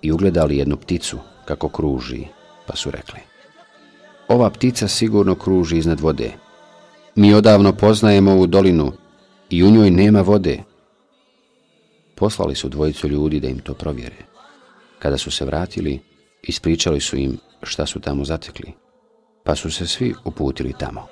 [0.03, 2.25] i ugledali jednu pticu kako kruži,
[2.67, 3.21] pa su rekli.
[4.29, 6.33] Ova ptica sigurno kruži iznad vode.
[7.15, 8.93] Mi odavno poznajemo ovu dolinu
[9.51, 10.63] i u njoj nema vode.
[12.15, 14.30] Poslali su dvojicu ljudi da im to provjere.
[15.01, 16.01] Kada su se vratili,
[16.43, 18.73] ispričali su im šta su tamo zatekli,
[19.45, 21.07] pa su se svi uputili tamo.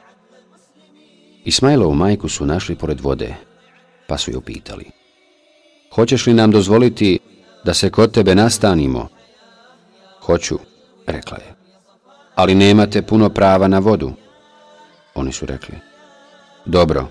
[1.44, 3.34] Ismailovu majku su našli pored vode,
[4.06, 4.84] pa su ju pitali.
[5.94, 7.18] Hoćeš li nam dozvoliti
[7.64, 9.08] da se kod tebe nastanimo?
[10.20, 10.58] Hoću,
[11.06, 11.54] rekla je.
[12.34, 14.12] Ali nemate puno prava na vodu.
[15.14, 15.74] Oni su rekli.
[16.64, 17.08] Dobro,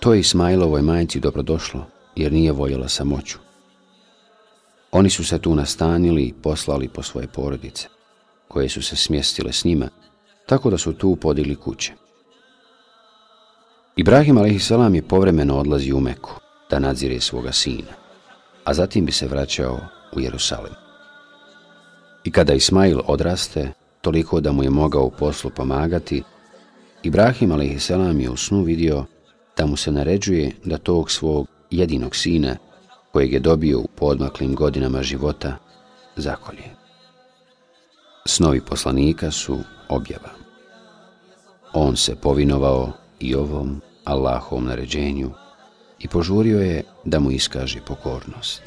[0.00, 3.38] to je Ismailovoj majci dobrodošlo, jer nije voljela samoću.
[4.92, 7.88] Oni su se tu nastanili i poslali po svoje porodice,
[8.48, 9.88] koje su se smjestile s njima,
[10.46, 11.92] tako da su tu podigli kuće.
[13.96, 14.70] Ibrahim a.s.
[14.94, 16.30] je povremeno odlazi u Meku
[16.70, 17.92] da nadzire svoga sina,
[18.64, 19.78] a zatim bi se vraćao
[20.12, 20.72] u Jerusalim.
[22.24, 26.22] I kada Ismail odraste, toliko da mu je mogao u poslu pomagati,
[27.02, 27.90] Ibrahim a.s.
[28.20, 29.04] je u snu vidio
[29.56, 32.56] da mu se naređuje da tog svog jedinog sina,
[33.12, 35.56] kojeg je dobio u podmaklim godinama života,
[36.16, 36.64] zakolje.
[38.26, 40.30] Snovi poslanika su objava.
[41.72, 45.30] On se povinovao i ovom Allahovom naređenju
[45.98, 48.62] i požurio je da mu iskaže pokornost.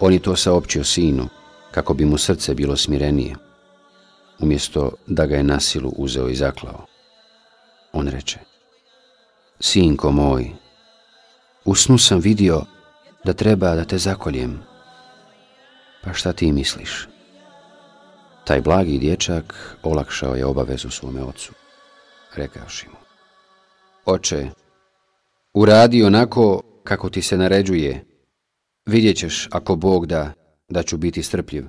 [0.00, 1.28] On je to saopćio sinu,
[1.70, 3.36] kako bi mu srce bilo smirenije,
[4.38, 6.86] umjesto da ga je nasilu uzeo i zaklao.
[7.92, 8.38] On reče,
[9.60, 10.50] Sinko moj,
[11.64, 12.64] u snu sam vidio
[13.24, 14.58] da treba da te zakoljem.
[16.04, 17.08] Pa šta ti misliš?
[18.44, 21.52] Taj blagi dječak olakšao je obavezu svome ocu,
[22.34, 22.96] rekavši mu.
[24.04, 24.48] Oče,
[25.54, 28.04] uradi onako kako ti se naređuje.
[28.86, 30.32] Vidjet ćeš, ako Bog da,
[30.68, 31.66] da ću biti strpljiv.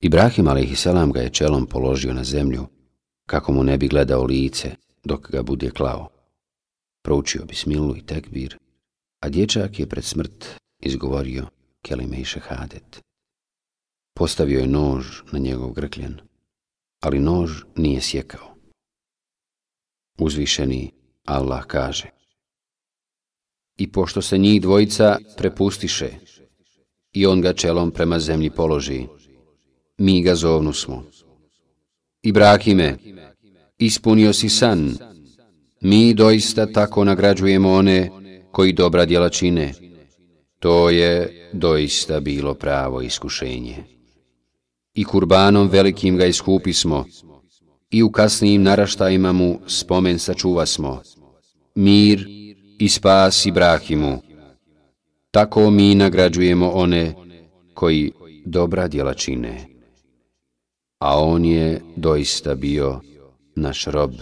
[0.00, 0.86] Ibrahim a.s.
[1.14, 2.66] ga je čelom položio na zemlju,
[3.26, 4.70] kako mu ne bi gledao lice
[5.04, 6.08] dok ga bude klao.
[7.02, 8.58] Proučio bismilu i tekbir,
[9.20, 10.46] a dječak je pred smrt
[10.82, 11.46] izgovorio
[11.82, 13.00] kelime i šehadet.
[14.14, 16.20] Postavio je nož na njegov grkljen,
[17.00, 18.54] ali nož nije sjekao.
[20.18, 20.92] Uzvišeni
[21.24, 22.10] Allah kaže
[23.78, 26.10] I pošto se njih dvojica prepustiše
[27.12, 29.06] i on ga čelom prema zemlji položi,
[29.98, 31.04] mi ga zovnu smo.
[32.22, 32.98] Ibrahime,
[33.78, 34.96] ispunio si san,
[35.80, 38.10] mi doista tako nagrađujemo one
[38.56, 39.74] koji dobra djela čine.
[40.58, 43.76] To je doista bilo pravo iskušenje.
[44.94, 47.04] I kurbanom velikim ga iskupismo,
[47.90, 51.02] i u kasnijim naraštajima mu spomen sačuva smo.
[51.74, 52.26] Mir
[52.78, 54.22] i spas Ibrahimu.
[55.30, 57.14] Tako mi nagrađujemo one
[57.74, 58.12] koji
[58.44, 59.66] dobra djela čine.
[60.98, 63.00] A on je doista bio
[63.54, 64.12] naš rob,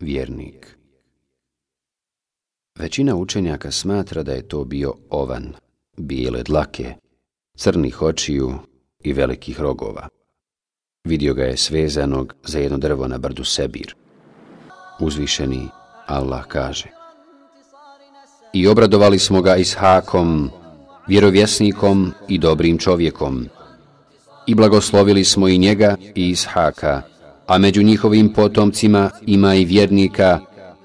[0.00, 0.77] vjernik.
[2.78, 5.52] Većina učenjaka smatra da je to bio ovan,
[5.96, 6.94] bijele dlake,
[7.56, 8.54] crnih očiju
[9.04, 10.08] i velikih rogova.
[11.04, 13.94] Vidio ga je svezanog za jedno drvo na brdu Sebir.
[15.00, 15.68] Uzvišeni
[16.06, 16.98] Allah kaže
[18.52, 20.50] i obradovali smo ga Ishakom,
[21.06, 23.46] vjerovjesnikom i dobrim čovjekom.
[24.46, 27.02] I blagoslovili smo i njega i Ishaka,
[27.46, 30.40] a među njihovim potomcima ima i vjernika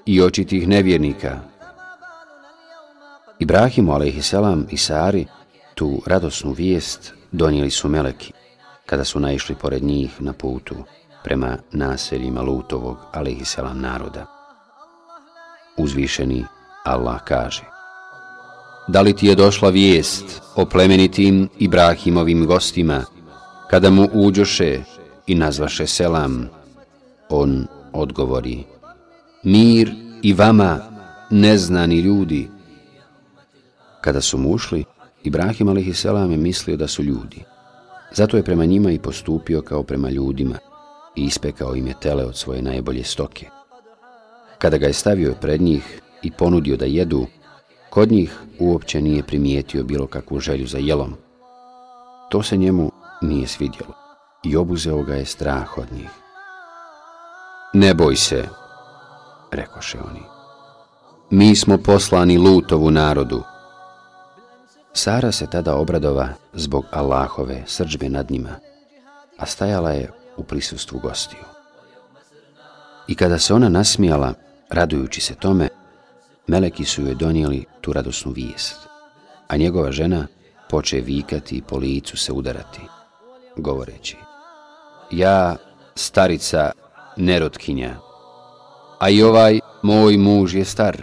[0.06, 1.53] i očitih nevjernika.
[3.38, 4.34] Ibrahimu a.s.
[4.70, 5.26] i Sari
[5.74, 8.32] tu radosnu vijest donijeli su meleki,
[8.86, 10.74] kada su naišli pored njih na putu
[11.24, 13.56] prema naseljima Lutovog a.s.
[13.74, 14.26] naroda.
[15.76, 16.44] Uzvišeni
[16.84, 17.64] Allah kaže
[18.88, 23.04] Da li ti je došla vijest o plemenitim Ibrahimovim gostima,
[23.70, 24.80] kada mu uđoše
[25.26, 26.48] i nazvaše selam?
[27.28, 28.64] On odgovori
[29.42, 30.78] Mir i vama,
[31.30, 32.48] neznani ljudi.
[34.04, 34.84] Kada su mu ušli,
[35.22, 36.04] Ibrahim a.s.
[36.04, 37.44] je mislio da su ljudi.
[38.12, 40.58] Zato je prema njima i postupio kao prema ljudima
[41.16, 43.48] i ispekao im je tele od svoje najbolje stoke.
[44.58, 47.26] Kada ga je stavio pred njih i ponudio da jedu,
[47.90, 51.14] kod njih uopće nije primijetio bilo kakvu želju za jelom.
[52.30, 53.94] To se njemu nije svidjelo
[54.42, 56.10] i obuzeo ga je strah od njih.
[57.72, 58.44] Ne boj se,
[59.52, 60.22] rekoše oni.
[61.30, 63.53] Mi smo poslani lutovu narodu.
[64.96, 68.50] Sara se tada obradova zbog Allahove srđbe nad njima,
[69.38, 71.44] a stajala je u prisustvu gostiju.
[73.08, 74.34] I kada se ona nasmijala,
[74.70, 75.68] radujući se tome,
[76.46, 78.76] meleki su joj donijeli tu radosnu vijest,
[79.48, 80.26] a njegova žena
[80.70, 82.80] poče vikati i po licu se udarati,
[83.56, 84.16] govoreći
[85.10, 85.56] Ja,
[85.94, 86.70] starica,
[87.16, 87.96] nerotkinja,
[88.98, 91.02] a i ovaj moj muž je star.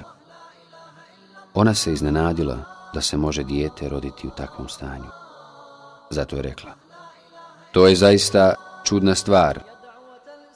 [1.53, 5.09] Ona se iznenadila da se može dijete roditi u takvom stanju.
[6.09, 6.71] Zato je rekla,
[7.71, 9.59] to je zaista čudna stvar.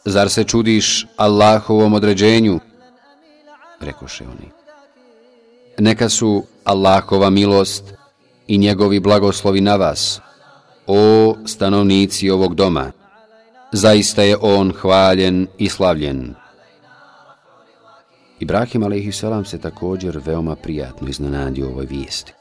[0.06, 2.60] Zar se čudiš Allahovom određenju?
[3.80, 4.52] Rekoše oni.
[5.78, 7.94] Neka su Allahova milost
[8.48, 10.20] i njegovi blagoslovi na vas,
[10.88, 12.92] o stanovnici ovog doma.
[13.72, 16.36] Zaista je on hvaljen i slavljen.
[18.40, 19.50] Ibrahim a.s.
[19.50, 22.34] se također veoma prijatno iznenadio ovoj vijesti.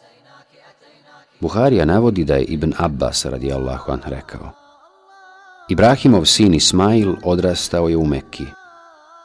[1.40, 4.50] Buharija navodi da je Ibn Abbas radijallahu an rekao
[5.68, 8.44] Ibrahimov sin Ismail odrastao je u Mekki.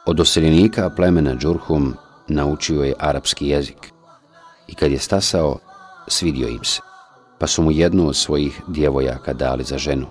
[0.06, 1.94] Od oseljenika plemena Džurhum
[2.28, 3.92] naučio je arapski jezik.
[4.66, 5.58] I kad je stasao,
[6.08, 6.80] svidio im se,
[7.38, 10.06] pa su mu jednu od svojih djevojaka dali za ženu.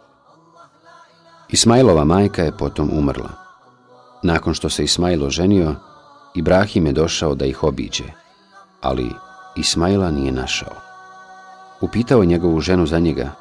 [1.50, 3.30] Ismailova majka je potom umrla.
[4.24, 5.76] Nakon što se Ismail oženio,
[6.36, 8.04] Ibrahim je došao da ih obiđe,
[8.82, 9.10] ali
[9.56, 10.76] Ismaila nije našao.
[11.82, 13.32] Upitao njegovu ženu za njega,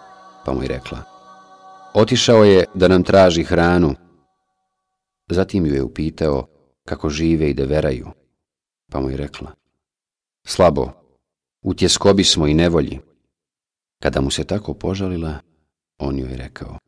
[0.44, 0.98] pa mu je rekla,
[1.94, 3.94] otišao je da nam traži hranu.
[5.30, 6.46] Zatim ju je upitao
[6.84, 8.06] kako žive i da veraju,
[8.90, 9.52] pa mu je rekla,
[10.46, 10.90] slabo,
[11.62, 13.00] u tjeskobi smo i nevolji.
[14.02, 15.38] Kada mu se tako požalila,
[15.98, 16.78] on joj je rekao,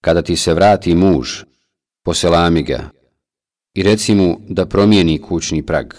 [0.00, 1.42] kada ti se vrati muž,
[2.02, 2.90] poselami ga,
[3.74, 5.94] i reci mu da promijeni kućni prag.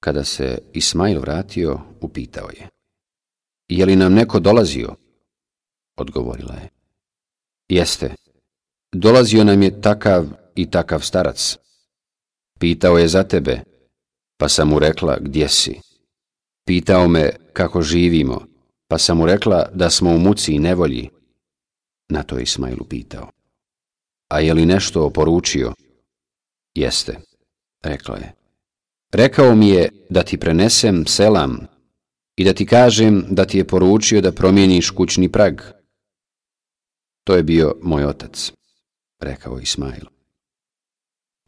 [0.00, 2.68] Kada se Ismail vratio, upitao je.
[3.68, 4.94] Je li nam neko dolazio?
[5.96, 6.68] Odgovorila je.
[7.68, 8.14] Jeste.
[8.92, 11.56] Dolazio nam je takav i takav starac.
[12.58, 13.60] Pitao je za tebe,
[14.38, 15.80] pa sam mu rekla gdje si.
[16.66, 18.46] Pitao me kako živimo,
[18.88, 21.10] pa sam mu rekla da smo u muci i nevolji.
[22.08, 23.30] Na to je Ismailu pitao.
[24.28, 25.72] A je li nešto oporučio?
[26.76, 27.18] Jeste,
[27.82, 28.32] rekla je.
[29.12, 31.58] Rekao mi je da ti prenesem selam
[32.36, 35.60] i da ti kažem da ti je poručio da promijeniš kućni prag.
[37.24, 38.52] To je bio moj otac,
[39.20, 40.04] rekao Ismail.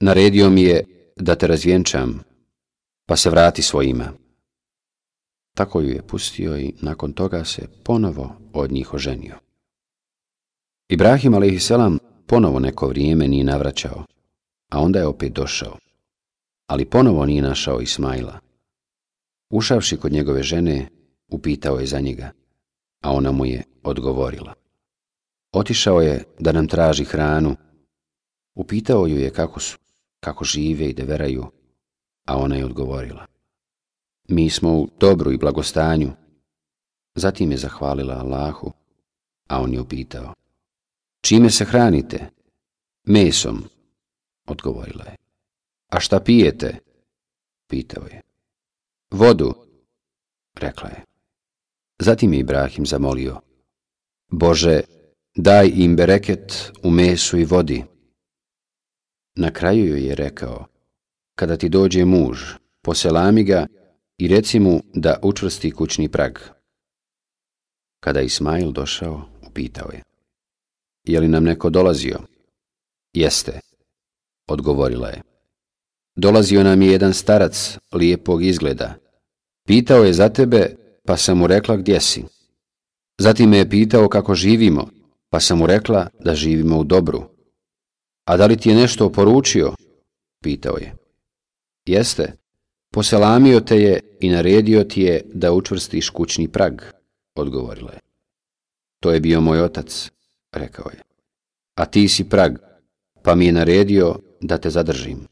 [0.01, 0.85] Naredio mi je
[1.17, 2.23] da te razvjenčam,
[3.07, 4.13] pa se vrati svojima.
[5.57, 9.39] Tako ju je pustio i nakon toga se ponovo od njih oženio.
[10.89, 11.71] Ibrahim a.s.
[12.27, 14.05] ponovo neko vrijeme nije navraćao,
[14.69, 15.77] a onda je opet došao.
[16.67, 18.41] Ali ponovo nije našao Ismaila.
[19.51, 20.89] Ušavši kod njegove žene,
[21.29, 22.31] upitao je za njega,
[23.03, 24.55] a ona mu je odgovorila.
[25.53, 27.57] Otišao je da nam traži hranu.
[28.55, 29.79] Upitao ju je kako su,
[30.21, 31.47] kako žive i deveraju,
[32.27, 33.27] a ona je odgovorila.
[34.29, 36.11] Mi smo u dobru i blagostanju.
[37.15, 38.73] Zatim je zahvalila Allahu,
[39.49, 40.35] a on je upitao.
[41.21, 42.31] Čime se hranite?
[43.05, 43.65] Mesom,
[44.49, 45.17] odgovorila je.
[45.89, 46.79] A šta pijete?
[47.67, 48.21] Pitao je.
[49.11, 49.55] Vodu,
[50.55, 51.05] rekla je.
[51.99, 53.41] Zatim je Ibrahim zamolio.
[54.29, 54.81] Bože,
[55.35, 57.85] daj im bereket u mesu i vodi.
[59.35, 60.67] Na kraju joj je rekao,
[61.35, 62.39] kada ti dođe muž,
[62.83, 63.67] poselami ga
[64.19, 66.39] i reci mu da učvrsti kućni prag.
[68.01, 70.03] Kada Ismail došao, upitao je.
[71.05, 72.19] Je li nam neko dolazio?
[73.13, 73.61] Jeste,
[74.49, 75.23] odgovorila je.
[76.17, 78.95] Dolazio nam je jedan starac lijepog izgleda.
[79.67, 82.25] Pitao je za tebe, pa sam mu rekla gdje si.
[83.19, 84.91] Zatim me je pitao kako živimo,
[85.31, 87.23] pa sam mu rekla da živimo u dobru.
[88.25, 89.75] A da li ti je nešto oporučio?
[90.43, 90.95] Pitao je.
[91.87, 92.33] Jeste,
[92.93, 96.83] poselamio te je i naredio ti je da učvrstiš kućni prag,
[97.35, 98.01] odgovorila je.
[99.01, 100.11] To je bio moj otac,
[100.53, 101.03] rekao je.
[101.75, 102.59] A ti si prag,
[103.23, 105.27] pa mi je naredio da te zadržim.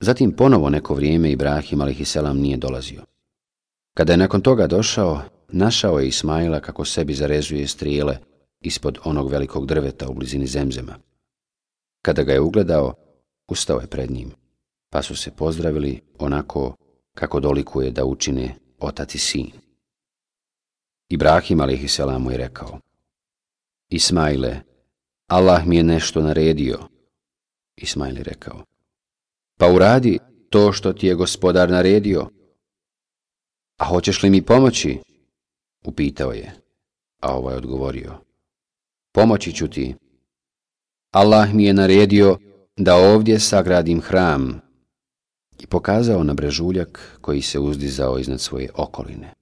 [0.00, 2.16] Zatim ponovo neko vrijeme Ibrahim a.s.
[2.34, 3.02] nije dolazio.
[3.94, 8.18] Kada je nakon toga došao, našao je Ismaila kako sebi zarezuje strijele
[8.60, 10.94] ispod onog velikog drveta u blizini zemzema.
[12.02, 12.94] Kada ga je ugledao,
[13.48, 14.30] ustao je pred njim,
[14.90, 16.76] pa su se pozdravili onako
[17.14, 19.50] kako dolikuje da učine otac i sin.
[21.08, 22.00] Ibrahim a.s.
[22.18, 22.78] mu je rekao,
[23.88, 24.60] Ismaile,
[25.28, 26.78] Allah mi je nešto naredio.
[27.82, 28.64] Ismail je rekao,
[29.58, 30.18] pa uradi
[30.50, 32.28] to što ti je gospodar naredio.
[33.78, 34.98] A hoćeš li mi pomoći?
[35.84, 36.52] Upitao je,
[37.20, 38.12] a ovaj odgovorio,
[39.12, 39.94] pomoći ću ti.
[41.10, 42.38] Allah mi je naredio
[42.76, 44.60] da ovdje sagradim hram
[45.58, 49.32] i pokazao na brežuljak koji se uzdizao iznad svoje okoline.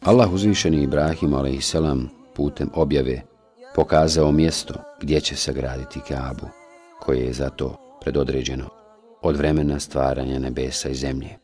[0.00, 1.74] Allah uzvišeni Ibrahim a.s.
[2.34, 3.22] putem objave
[3.74, 6.48] pokazao mjesto gdje će sagraditi Kaabu,
[7.00, 8.68] koje je za to predodređeno
[9.22, 11.38] od vremena stvaranja nebesa i zemlje.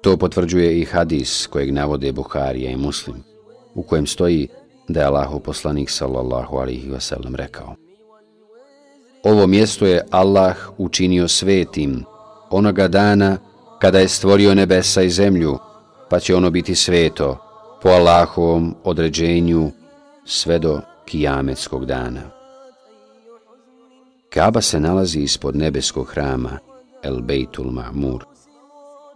[0.00, 3.16] To potvrđuje i hadis kojeg navode Buharija i Muslim,
[3.74, 4.48] u kojem stoji
[4.88, 7.74] da je Allahu poslanik sallallahu alihi wasallam rekao
[9.24, 12.04] Ovo mjesto je Allah učinio svetim
[12.50, 13.38] onoga dana
[13.78, 15.58] kada je stvorio nebesa i zemlju,
[16.10, 17.38] pa će ono biti sveto
[17.82, 19.70] po Allahovom određenju
[20.24, 22.43] sve do kijametskog dana.
[24.34, 26.58] Kaaba se nalazi ispod nebeskog hrama
[27.02, 28.24] El Beitul Ma'mur,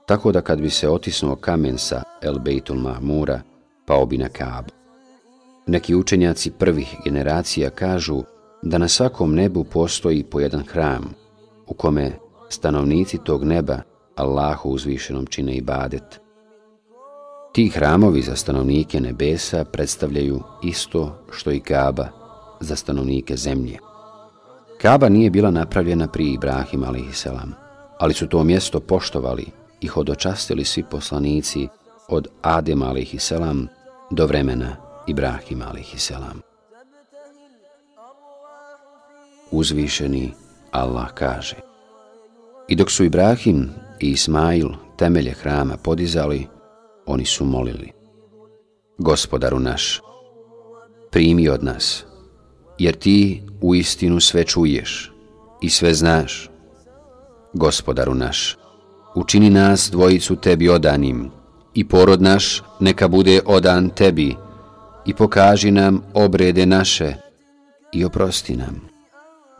[0.06, 3.40] tako da kad bi se otisnuo kamen sa El Beitul Ma'mura,
[3.86, 4.70] pao bi na Kaabu.
[5.66, 8.22] Neki učenjaci prvih generacija kažu
[8.62, 11.14] da na svakom nebu postoji po jedan hram,
[11.66, 12.12] u kome
[12.48, 13.80] stanovnici tog neba
[14.16, 16.20] Allahu uzvišenom čine ibadet.
[17.52, 22.08] Ti hramovi za stanovnike nebesa predstavljaju isto što i Kaaba
[22.60, 23.87] za stanovnike zemlje.
[24.82, 27.26] Kaba nije bila napravljena pri Ibrahim a.s.,
[27.98, 29.46] ali su to mjesto poštovali
[29.80, 31.68] i hodočastili svi poslanici
[32.08, 33.32] od Adem a.s.
[34.10, 34.76] do vremena
[35.06, 36.12] Ibrahim a.s.
[39.50, 40.32] Uzvišeni
[40.70, 41.56] Allah kaže
[42.68, 43.70] I dok su Ibrahim
[44.00, 46.46] i Ismail temelje hrama podizali,
[47.06, 47.92] oni su molili.
[48.98, 50.00] Gospodaru naš,
[51.10, 52.04] primi od nas,
[52.78, 55.12] jer ti u istinu sve čuješ
[55.60, 56.50] i sve znaš.
[57.52, 58.56] Gospodaru naš,
[59.14, 61.30] učini nas dvojicu tebi odanim
[61.74, 64.36] i porod naš neka bude odan tebi
[65.06, 67.14] i pokaži nam obrede naše
[67.92, 68.88] i oprosti nam,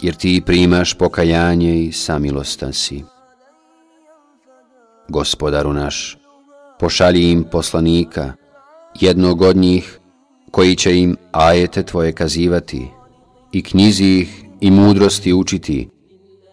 [0.01, 3.05] jer ti primaš pokajanje i samilostan si.
[5.09, 6.19] Gospodaru naš,
[6.79, 8.33] pošalji im poslanika,
[9.01, 10.01] jednog od njih
[10.51, 12.98] koji će im ajete tvoje kazivati
[13.53, 15.89] i knjizi ih i mudrosti učiti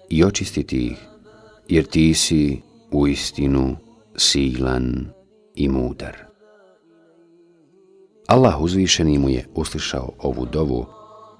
[0.10, 0.98] i očistiti ih,
[1.68, 3.76] jer ti si u istinu
[4.16, 5.08] silan
[5.56, 6.18] i mudar.
[8.28, 10.86] Allah uzvišeni mu je uslišao ovu dovu,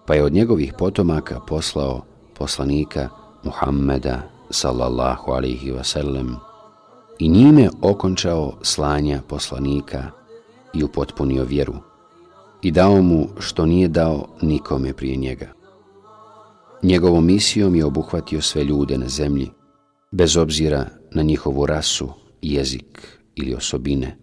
[0.08, 2.02] pa je od njegovih potomaka poslao
[2.34, 3.10] poslanika
[3.44, 6.36] Muhammeda sallallahu alihi wasallam
[7.20, 10.12] i njime okončao slanja poslanika
[10.74, 11.74] i upotpunio vjeru
[12.66, 15.54] i dao mu što nije dao nikome prije njega.
[16.84, 19.50] Njegovom misijom je obuhvatio sve ljude na zemlji,
[20.12, 22.10] bez obzira na njihovu rasu,
[22.42, 24.18] jezik ili osobine,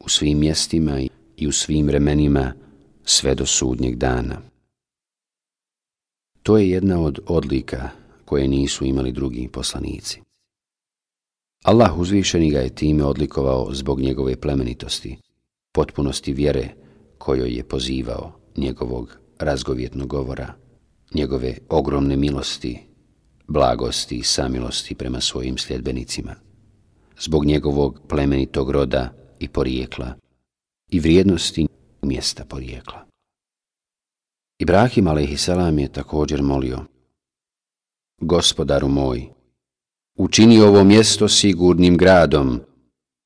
[0.00, 1.00] u svim mjestima
[1.36, 2.52] i u svim vremenima
[3.04, 4.40] sve do sudnjeg dana.
[6.42, 7.88] To je jedna od odlika
[8.24, 10.20] koje nisu imali drugi poslanici.
[11.64, 15.16] Allah uzvišeni ga je time odlikovao zbog njegove plemenitosti,
[15.72, 16.85] potpunosti vjere
[17.26, 20.54] kojoj je pozivao njegovog razgovjetnog govora,
[21.14, 22.78] njegove ogromne milosti,
[23.48, 26.34] blagosti i samilosti prema svojim sljedbenicima,
[27.20, 30.14] zbog njegovog plemenitog roda i porijekla
[30.90, 31.66] i vrijednosti
[32.02, 33.06] mjesta porijekla.
[34.58, 35.48] Ibrahim a.s.
[35.78, 36.78] je također molio
[38.20, 39.28] Gospodaru moj,
[40.18, 42.60] učini ovo mjesto sigurnim gradom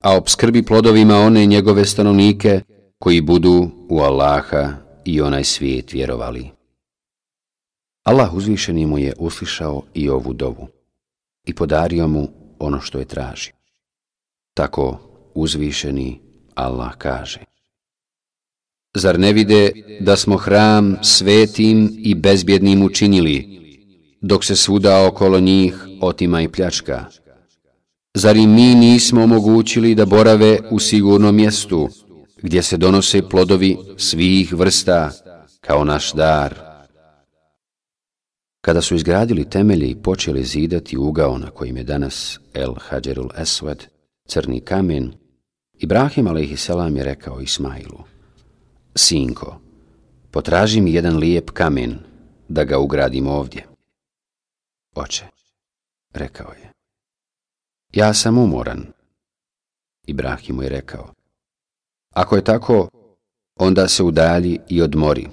[0.01, 2.61] a obskrbi plodovima one njegove stanovnike
[3.03, 4.73] koji budu u Allaha
[5.05, 6.51] i onaj svijet vjerovali.
[8.05, 10.69] Allah uzvišeni mu je uslišao i ovu dovu
[11.47, 12.29] i podario mu
[12.59, 13.53] ono što je tražio.
[14.55, 14.99] Tako
[15.35, 16.21] uzvišeni
[16.55, 17.41] Allah kaže.
[18.95, 23.61] Zar ne vide da smo hram svetim i bezbjednim učinili,
[24.21, 27.05] dok se svuda okolo njih otima i pljačka?
[28.15, 31.89] Zar i mi nismo omogućili da borave u sigurnom mjestu,
[32.43, 35.11] gdje se donose plodovi svih vrsta
[35.61, 36.55] kao naš dar?
[38.61, 43.85] Kada su izgradili temelje i počeli zidati ugao na kojim je danas El Hadjerul Eswed,
[44.29, 45.13] crni kamen,
[45.79, 46.69] Ibrahim a.s.
[46.97, 48.05] je rekao Ismailu,
[48.95, 49.61] Sinko,
[50.31, 51.99] potraži mi jedan lijep kamen
[52.49, 53.67] da ga ugradim ovdje.
[54.95, 55.25] Oče,
[56.15, 56.73] rekao je,
[57.93, 58.87] ja sam umoran.
[60.07, 61.15] Ibrahim mu je rekao,
[62.15, 62.89] ako je tako,
[63.57, 65.29] onda se udalji i odmori.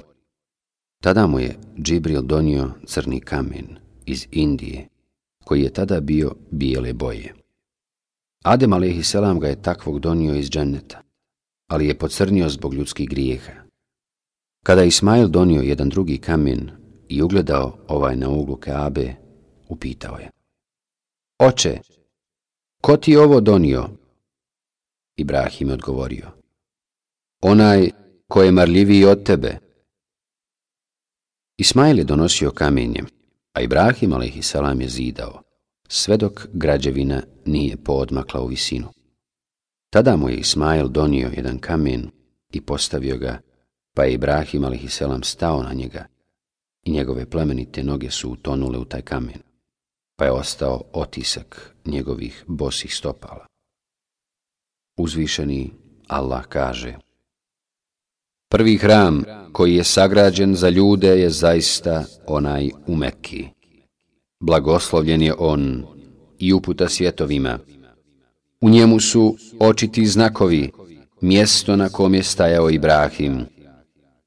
[1.03, 4.87] Tada mu je Džibril donio crni kamen iz Indije,
[5.43, 7.33] koji je tada bio bijele boje.
[8.43, 9.15] Adem a.s.
[9.39, 11.01] ga je takvog donio iz dženneta,
[11.67, 13.51] ali je pocrnio zbog ljudskih grijeha.
[14.65, 16.71] Kada je Ismail donio jedan drugi kamen
[17.09, 19.15] i ugledao ovaj na uglu Kaabe,
[19.69, 20.29] upitao je.
[21.39, 21.79] Oče,
[22.81, 23.89] ko ti ovo donio?
[25.17, 26.36] Ibrahim je odgovorio.
[27.49, 27.89] Onaj
[28.27, 29.57] ko je marljiviji od tebe.
[31.57, 33.03] Ismail je donosio kamenje,
[33.53, 34.55] a Ibrahim a.s.
[34.79, 35.41] je zidao
[35.87, 38.87] sve dok građevina nije poodmakla u visinu.
[39.89, 42.09] Tada mu je Ismail donio jedan kamen
[42.51, 43.39] i postavio ga,
[43.95, 45.01] pa je Ibrahim a.s.
[45.23, 46.05] stao na njega
[46.83, 49.41] i njegove plemenite noge su utonule u taj kamen,
[50.15, 53.45] pa je ostao otisak njegovih bosih stopala.
[54.97, 55.71] Uzvišeni
[56.07, 57.06] Allah kaže
[58.49, 63.45] Prvi hram koji je sagrađen za ljude je zaista onaj u Mekki.
[64.39, 65.83] Blagoslovljen je on
[66.39, 67.59] i uputa svjetovima.
[68.61, 70.71] U njemu su očiti znakovi,
[71.21, 73.45] mjesto na kom je stajao Ibrahim.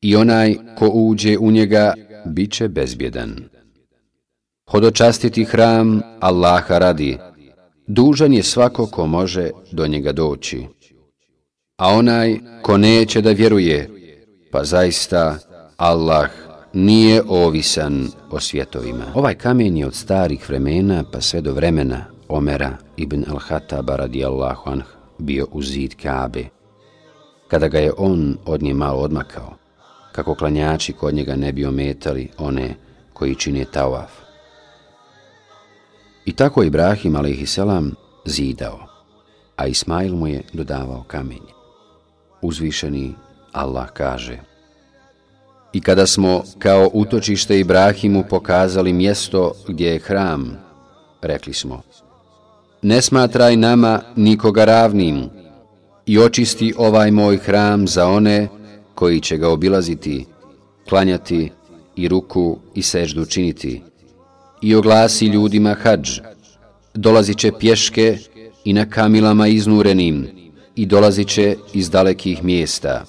[0.01, 1.95] I onaj ko uđe u njega,
[2.27, 3.37] bit će bezbjedan.
[4.71, 7.19] Hodočastiti hram Allaha radi,
[7.87, 10.67] dužan je svako ko može do njega doći.
[11.77, 14.00] A onaj ko neće da vjeruje,
[14.51, 15.39] pa zaista
[15.77, 16.31] Allah
[16.73, 19.05] nije ovisan o svjetovima.
[19.15, 24.83] Ovaj kamen je od starih vremena pa sve do vremena Omera ibn al-Hataba radijallahu anh
[25.19, 26.45] bio u zid Kabe.
[27.49, 29.55] Kada ga je on od nje malo odmakao,
[30.13, 32.75] kako klanjači kod njega ne bi ometali one
[33.13, 34.11] koji čine tawaf.
[36.25, 37.59] I tako Ibrahim a.s.
[38.25, 38.79] zidao,
[39.57, 41.53] a Ismail mu je dodavao kamenje.
[42.43, 43.15] Uzvišeni
[43.53, 44.39] Allah kaže–
[45.73, 50.59] I kada smo kao utočište Ibrahimu pokazali mjesto gdje je hram,
[51.23, 51.83] rekli smo,
[52.83, 55.29] ne smatraj nama nikoga ravnim
[56.07, 58.49] i očisti ovaj moj hram za one
[58.95, 60.27] koji će ga obilaziti,
[60.89, 61.53] klanjati
[61.97, 63.83] i ruku i seždu činiti.
[64.63, 66.21] I oglasi ljudima hađ,
[66.95, 68.19] dolazit će pješke
[68.65, 70.27] i na kamilama iznurenim
[70.77, 73.05] i dolazit će iz dalekih mjesta.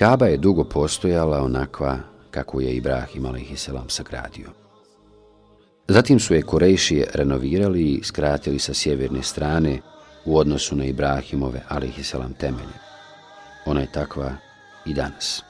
[0.00, 1.98] Kaba je dugo postojala onakva
[2.30, 3.68] kako je Ibrahim a.s.
[3.88, 4.48] sagradio.
[5.88, 9.78] Zatim su je Kurejšije renovirali i skratili sa sjeverne strane
[10.24, 12.14] u odnosu na Ibrahimove a.s.
[12.38, 12.76] temelje.
[13.66, 14.32] Ona je takva
[14.86, 15.42] i danas.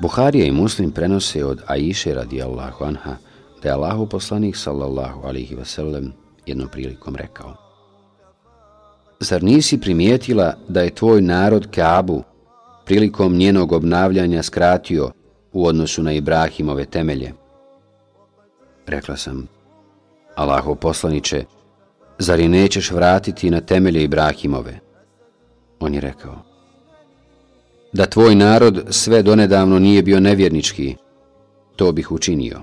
[0.00, 3.16] Buharija i Muslim prenose od Aiše radijallahu anha
[3.62, 6.10] da je Allahu poslanik sallallahu alihi wasallam
[6.46, 7.56] jednom prilikom rekao
[9.20, 12.22] Zar nisi primijetila da je tvoj narod Kaabu
[12.86, 15.10] prilikom njenog obnavljanja skratio
[15.52, 17.32] u odnosu na Ibrahimove temelje.
[18.86, 19.48] Rekla sam,
[20.34, 21.44] Allaho poslaniće,
[22.18, 24.78] zar i nećeš vratiti na temelje Ibrahimove?
[25.80, 26.42] On je rekao,
[27.92, 30.94] da tvoj narod sve donedavno nije bio nevjernički,
[31.76, 32.60] to bih učinio.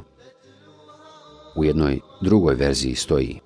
[1.55, 3.39] U jednoj drugoj verziji stoji,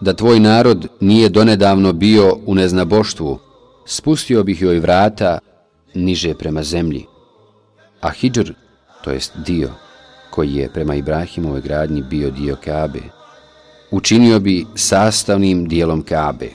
[0.00, 3.38] da tvoj narod nije donedavno bio u neznaboštvu,
[3.84, 5.38] spustio bih joj vrata
[5.94, 7.06] niže prema zemlji.
[8.00, 8.52] A Hidžr,
[9.04, 9.70] to jest dio,
[10.30, 13.00] koji je prema Ibrahimovoj gradnji bio dio Kabe,
[13.90, 16.48] učinio bi sastavnim dijelom Kabe.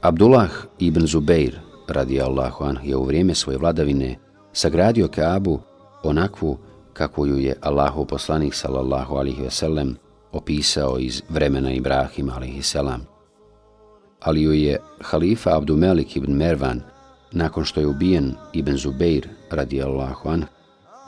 [0.00, 4.18] Abdullah ibn Zubeir, radi Allahu an, je u vrijeme svoje vladavine
[4.52, 5.60] sagradio Kabu
[6.02, 6.58] onakvu
[6.92, 9.96] kako ju je Allahu poslanik sallallahu alihi veselem
[10.32, 13.13] opisao iz vremena Ibrahima a.s.
[14.24, 16.80] Ali ju je halifa Abdumelik ibn Mervan,
[17.32, 20.44] nakon što je ubijen Ibn Zubeir radijallahu anh,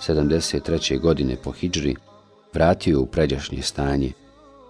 [0.01, 1.01] 73.
[1.01, 1.97] godine po Hidžri,
[2.55, 4.13] vratio u pređašnje stanje,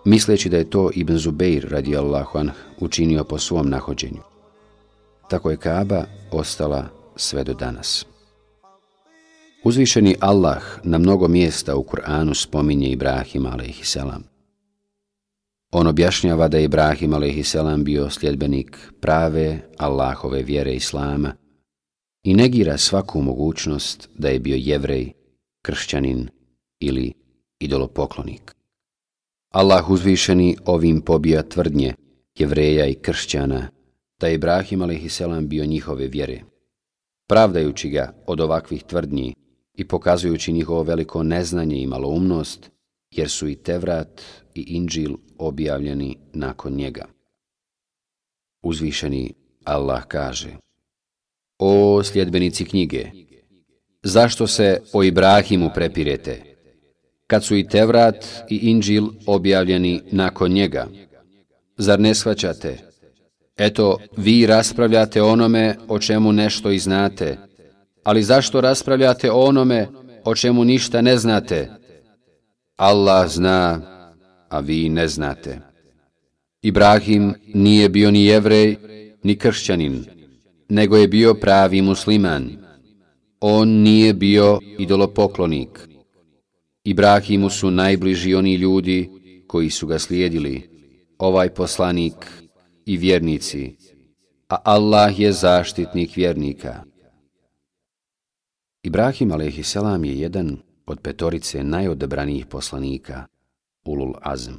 [0.04, 4.22] misleći da je to Ibn Zubeir radijallahu anh učinio po svom nahođenju.
[5.30, 6.84] Tako je Kaaba ostala
[7.16, 8.06] sve do danas.
[9.64, 13.96] Uzvišeni Allah na mnogo mjesta u Kur'anu spominje Ibrahim a.s.
[15.72, 17.56] On objašnjava da je Ibrahim a.s.
[17.84, 21.34] bio sljedbenik prave Allahove vjere Islama
[22.24, 25.12] i negira svaku mogućnost da je bio jevrej,
[25.62, 26.28] kršćanin
[26.80, 27.12] ili
[27.60, 28.54] idolopoklonik.
[29.52, 31.94] Allah uzvišeni ovim pobija tvrdnje
[32.38, 33.68] jevreja i kršćana
[34.20, 35.22] da je Ibrahim a.s.
[35.42, 36.40] bio njihove vjere.
[37.28, 39.34] Pravdajući ga od ovakvih tvrdnji
[39.74, 42.70] i pokazujući njihovo veliko neznanje i maloumnost,
[43.10, 44.22] jer su i Tevrat
[44.54, 47.04] i Inđil objavljeni nakon njega.
[48.62, 49.34] Uzvišeni
[49.64, 50.56] Allah kaže
[51.58, 53.10] O sljedbenici knjige,
[54.02, 56.42] zašto se o Ibrahimu prepirete,
[57.26, 60.86] kad su i Tevrat i Inđil objavljeni nakon njega?
[61.76, 62.78] Zar ne shvaćate?
[63.56, 67.38] Eto, vi raspravljate onome o čemu nešto i znate,
[68.04, 69.88] ali zašto raspravljate o onome
[70.24, 71.70] o čemu ništa ne znate?
[72.76, 73.80] Allah zna,
[74.56, 75.60] a vi ne znate.
[76.62, 78.76] Ibrahim nije bio ni jevrej,
[79.22, 80.04] ni kršćanin,
[80.68, 82.50] nego je bio pravi musliman.
[83.40, 85.88] On nije bio idolopoklonik.
[86.84, 89.10] Ibrahimu su najbliži oni ljudi
[89.46, 90.62] koji su ga slijedili,
[91.18, 92.14] ovaj poslanik
[92.86, 93.76] i vjernici,
[94.48, 96.84] a Allah je zaštitnik vjernika.
[98.82, 99.76] Ibrahim a.s.
[100.02, 103.26] je jedan od petorice najodebranijih poslanika,
[103.86, 104.54] Ulul Azm,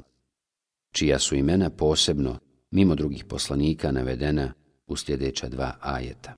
[0.91, 2.39] čija su imena posebno,
[2.71, 4.53] mimo drugih poslanika, navedena
[4.87, 6.33] u sljedeća dva ajeta.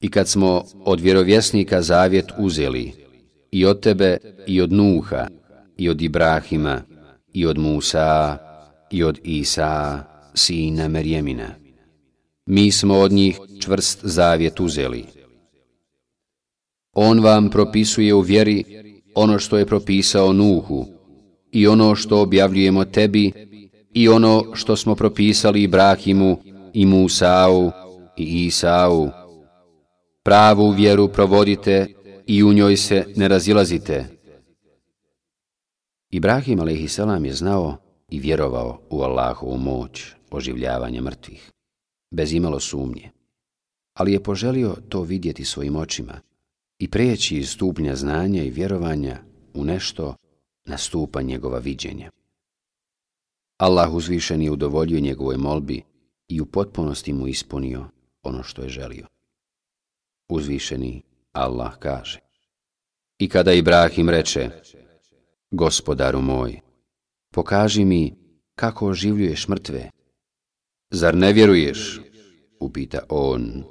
[0.00, 2.92] I kad smo od vjerovjesnika zavjet uzeli,
[3.50, 5.26] i od tebe, i od Nuha,
[5.76, 6.82] i od Ibrahima,
[7.32, 8.38] i od Musa,
[8.90, 11.48] i od Isa, sina Merjemina,
[12.46, 15.04] mi smo od njih čvrst zavjet uzeli,
[16.92, 18.64] On vam propisuje u vjeri
[19.14, 20.86] ono što je propisao Nuhu
[21.52, 23.32] i ono što objavljujemo tebi
[23.94, 26.38] i ono što smo propisali Ibrahimu
[26.74, 27.70] i Musau
[28.16, 29.08] i Isau.
[30.22, 31.86] Pravu vjeru provodite
[32.26, 34.04] i u njoj se ne razilazite.
[36.10, 36.98] Ibrahim a.s.
[37.24, 37.76] je znao
[38.10, 41.50] i vjerovao u Allahovu moć oživljavanja mrtvih,
[42.10, 43.10] bez imalo sumnje,
[43.94, 46.20] ali je poželio to vidjeti svojim očima
[46.78, 49.18] i preći iz stupnja znanja i vjerovanja
[49.54, 50.14] u nešto
[50.64, 50.76] na
[51.22, 52.10] njegova viđenja.
[53.58, 55.82] Allah uzvišen je udovoljio njegovoj molbi
[56.28, 57.84] i u potpunosti mu ispunio
[58.22, 59.06] ono što je želio.
[60.28, 61.02] Uzvišeni
[61.32, 62.20] Allah kaže
[63.18, 64.50] I kada Ibrahim reče
[65.50, 66.60] Gospodaru moj,
[67.34, 68.14] pokaži mi
[68.54, 69.90] kako oživljuješ mrtve.
[70.90, 72.00] Zar ne vjeruješ?
[72.60, 73.64] Upita on.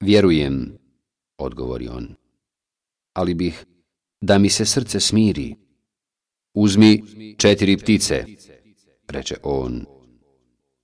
[0.00, 0.78] Vjerujem,
[1.38, 2.14] odgovori on.
[3.12, 3.66] Ali bih
[4.20, 5.54] da mi se srce smiri.
[6.56, 7.02] Uzmi
[7.38, 8.24] četiri ptice,
[9.08, 9.84] reče on,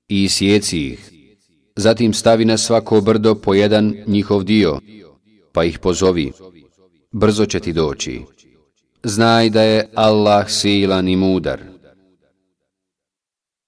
[0.09, 1.11] i sjeci ih.
[1.77, 4.81] Zatim stavi na svako brdo po jedan njihov dio,
[5.53, 6.33] pa ih pozovi.
[7.13, 8.21] Brzo će ti doći.
[9.03, 11.61] Znaj da je Allah silan i mudar.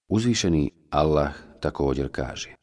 [0.07, 2.55] Uzvišeni Allah također kaže.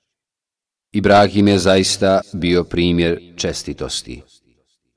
[0.93, 4.22] Ibrahim je zaista bio primjer čestitosti.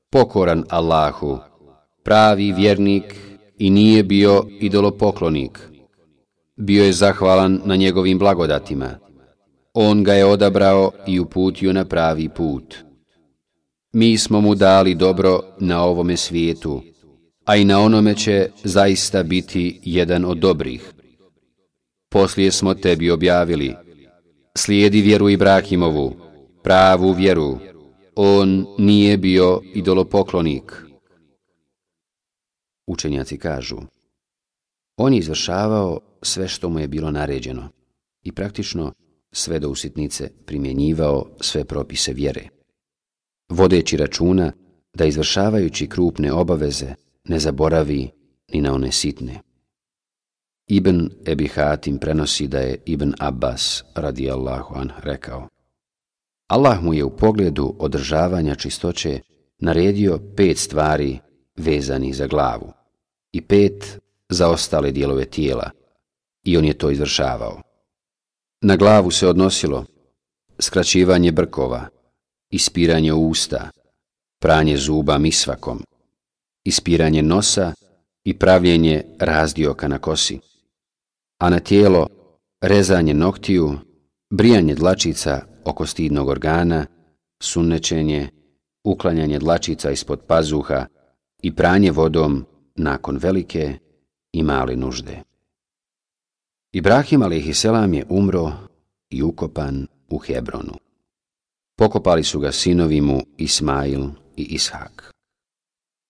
[0.10, 1.40] Pokoran Allahu,
[2.04, 3.16] pravi vjernik
[3.58, 5.60] i nije bio idolopoklonik.
[6.56, 8.90] Bio je zahvalan na njegovim blagodatima.
[9.74, 12.76] On ga je odabrao i uputio na pravi put.
[13.94, 16.82] Mi smo mu dali dobro na ovome svijetu,
[17.46, 20.94] a i na onome će zaista biti jedan od dobrih.
[22.10, 23.74] Poslije smo tebi objavili–
[24.58, 26.14] slijedi vjeru Ibrahimovu,
[26.64, 27.58] pravu vjeru.
[28.16, 30.85] On nije bio idolopoklonik.
[32.88, 33.78] Učenjaci kažu,
[34.98, 37.70] on je izvršavao sve što mu je bilo naređeno
[38.24, 38.94] i praktično
[39.32, 42.50] sve do usitnice primjenjivao sve propise vjere.
[43.50, 44.52] Vodeći računa
[44.94, 48.10] da izvršavajući krupne obaveze ne zaboravi
[48.54, 49.42] ni na one sitne.
[50.68, 55.48] Ibn Ebi Hatim prenosi da je Ibn Abbas radijallahu an rekao
[56.48, 59.20] Allah mu je u pogledu održavanja čistoće
[59.60, 61.20] naredio pet stvari
[61.56, 62.74] vezani za glavu
[63.32, 64.00] i pet
[64.30, 65.72] za ostale dijelove tijela
[66.44, 67.62] i on je to izvršavao.
[68.62, 69.86] Na glavu se odnosilo
[70.60, 71.88] skraćivanje brkova,
[72.50, 73.70] ispiranje usta,
[74.40, 75.84] pranje zuba misvakom,
[76.64, 77.74] ispiranje nosa
[78.24, 80.40] i pravljenje razdioka na kosi,
[81.40, 82.08] a na tijelo
[82.62, 83.74] rezanje noktiju,
[84.30, 86.86] brijanje dlačica oko stidnog organa,
[87.44, 88.30] sunnečenje,
[88.84, 90.86] uklanjanje dlačica ispod pazuha
[91.46, 93.78] i pranje vodom nakon velike
[94.32, 95.24] i male nužde.
[96.74, 97.66] Ibrahim a.s.
[97.94, 98.52] je umro
[99.10, 100.74] i ukopan u Hebronu.
[101.78, 104.04] Pokopali su ga sinovi mu Ismail
[104.38, 105.12] i Ishak.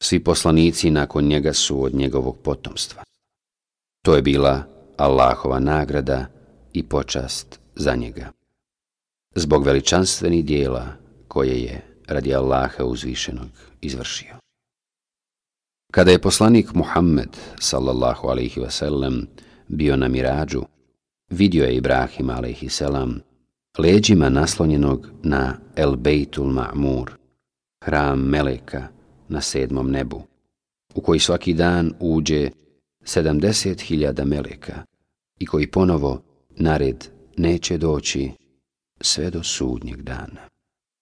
[0.04, 3.04] Svi poslanici nakon njega su od njegovog potomstva.
[4.06, 4.64] To je bila
[4.98, 6.26] Allahova nagrada
[6.74, 8.32] i počast za njega.
[9.36, 10.88] Zbog veličanstvenih dijela
[11.28, 13.50] koje je radi Allaha uzvišenog
[13.82, 14.45] izvršio.
[15.96, 17.30] Kada je poslanik Muhammed,
[17.60, 19.26] sallallahu alaihi wasallam,
[19.68, 20.62] bio na mirađu,
[21.30, 23.22] vidio je Ibrahim alaihi selam
[23.78, 27.10] leđima naslonjenog na El Bejtul Ma'mur,
[27.84, 28.88] hram Meleka
[29.28, 30.22] na sedmom nebu,
[30.96, 32.50] u koji svaki dan uđe
[33.04, 34.84] sedamdeset hiljada Meleka
[35.40, 37.06] i koji ponovo nared
[37.38, 38.32] neće doći
[39.02, 40.55] sve do sudnjeg dana.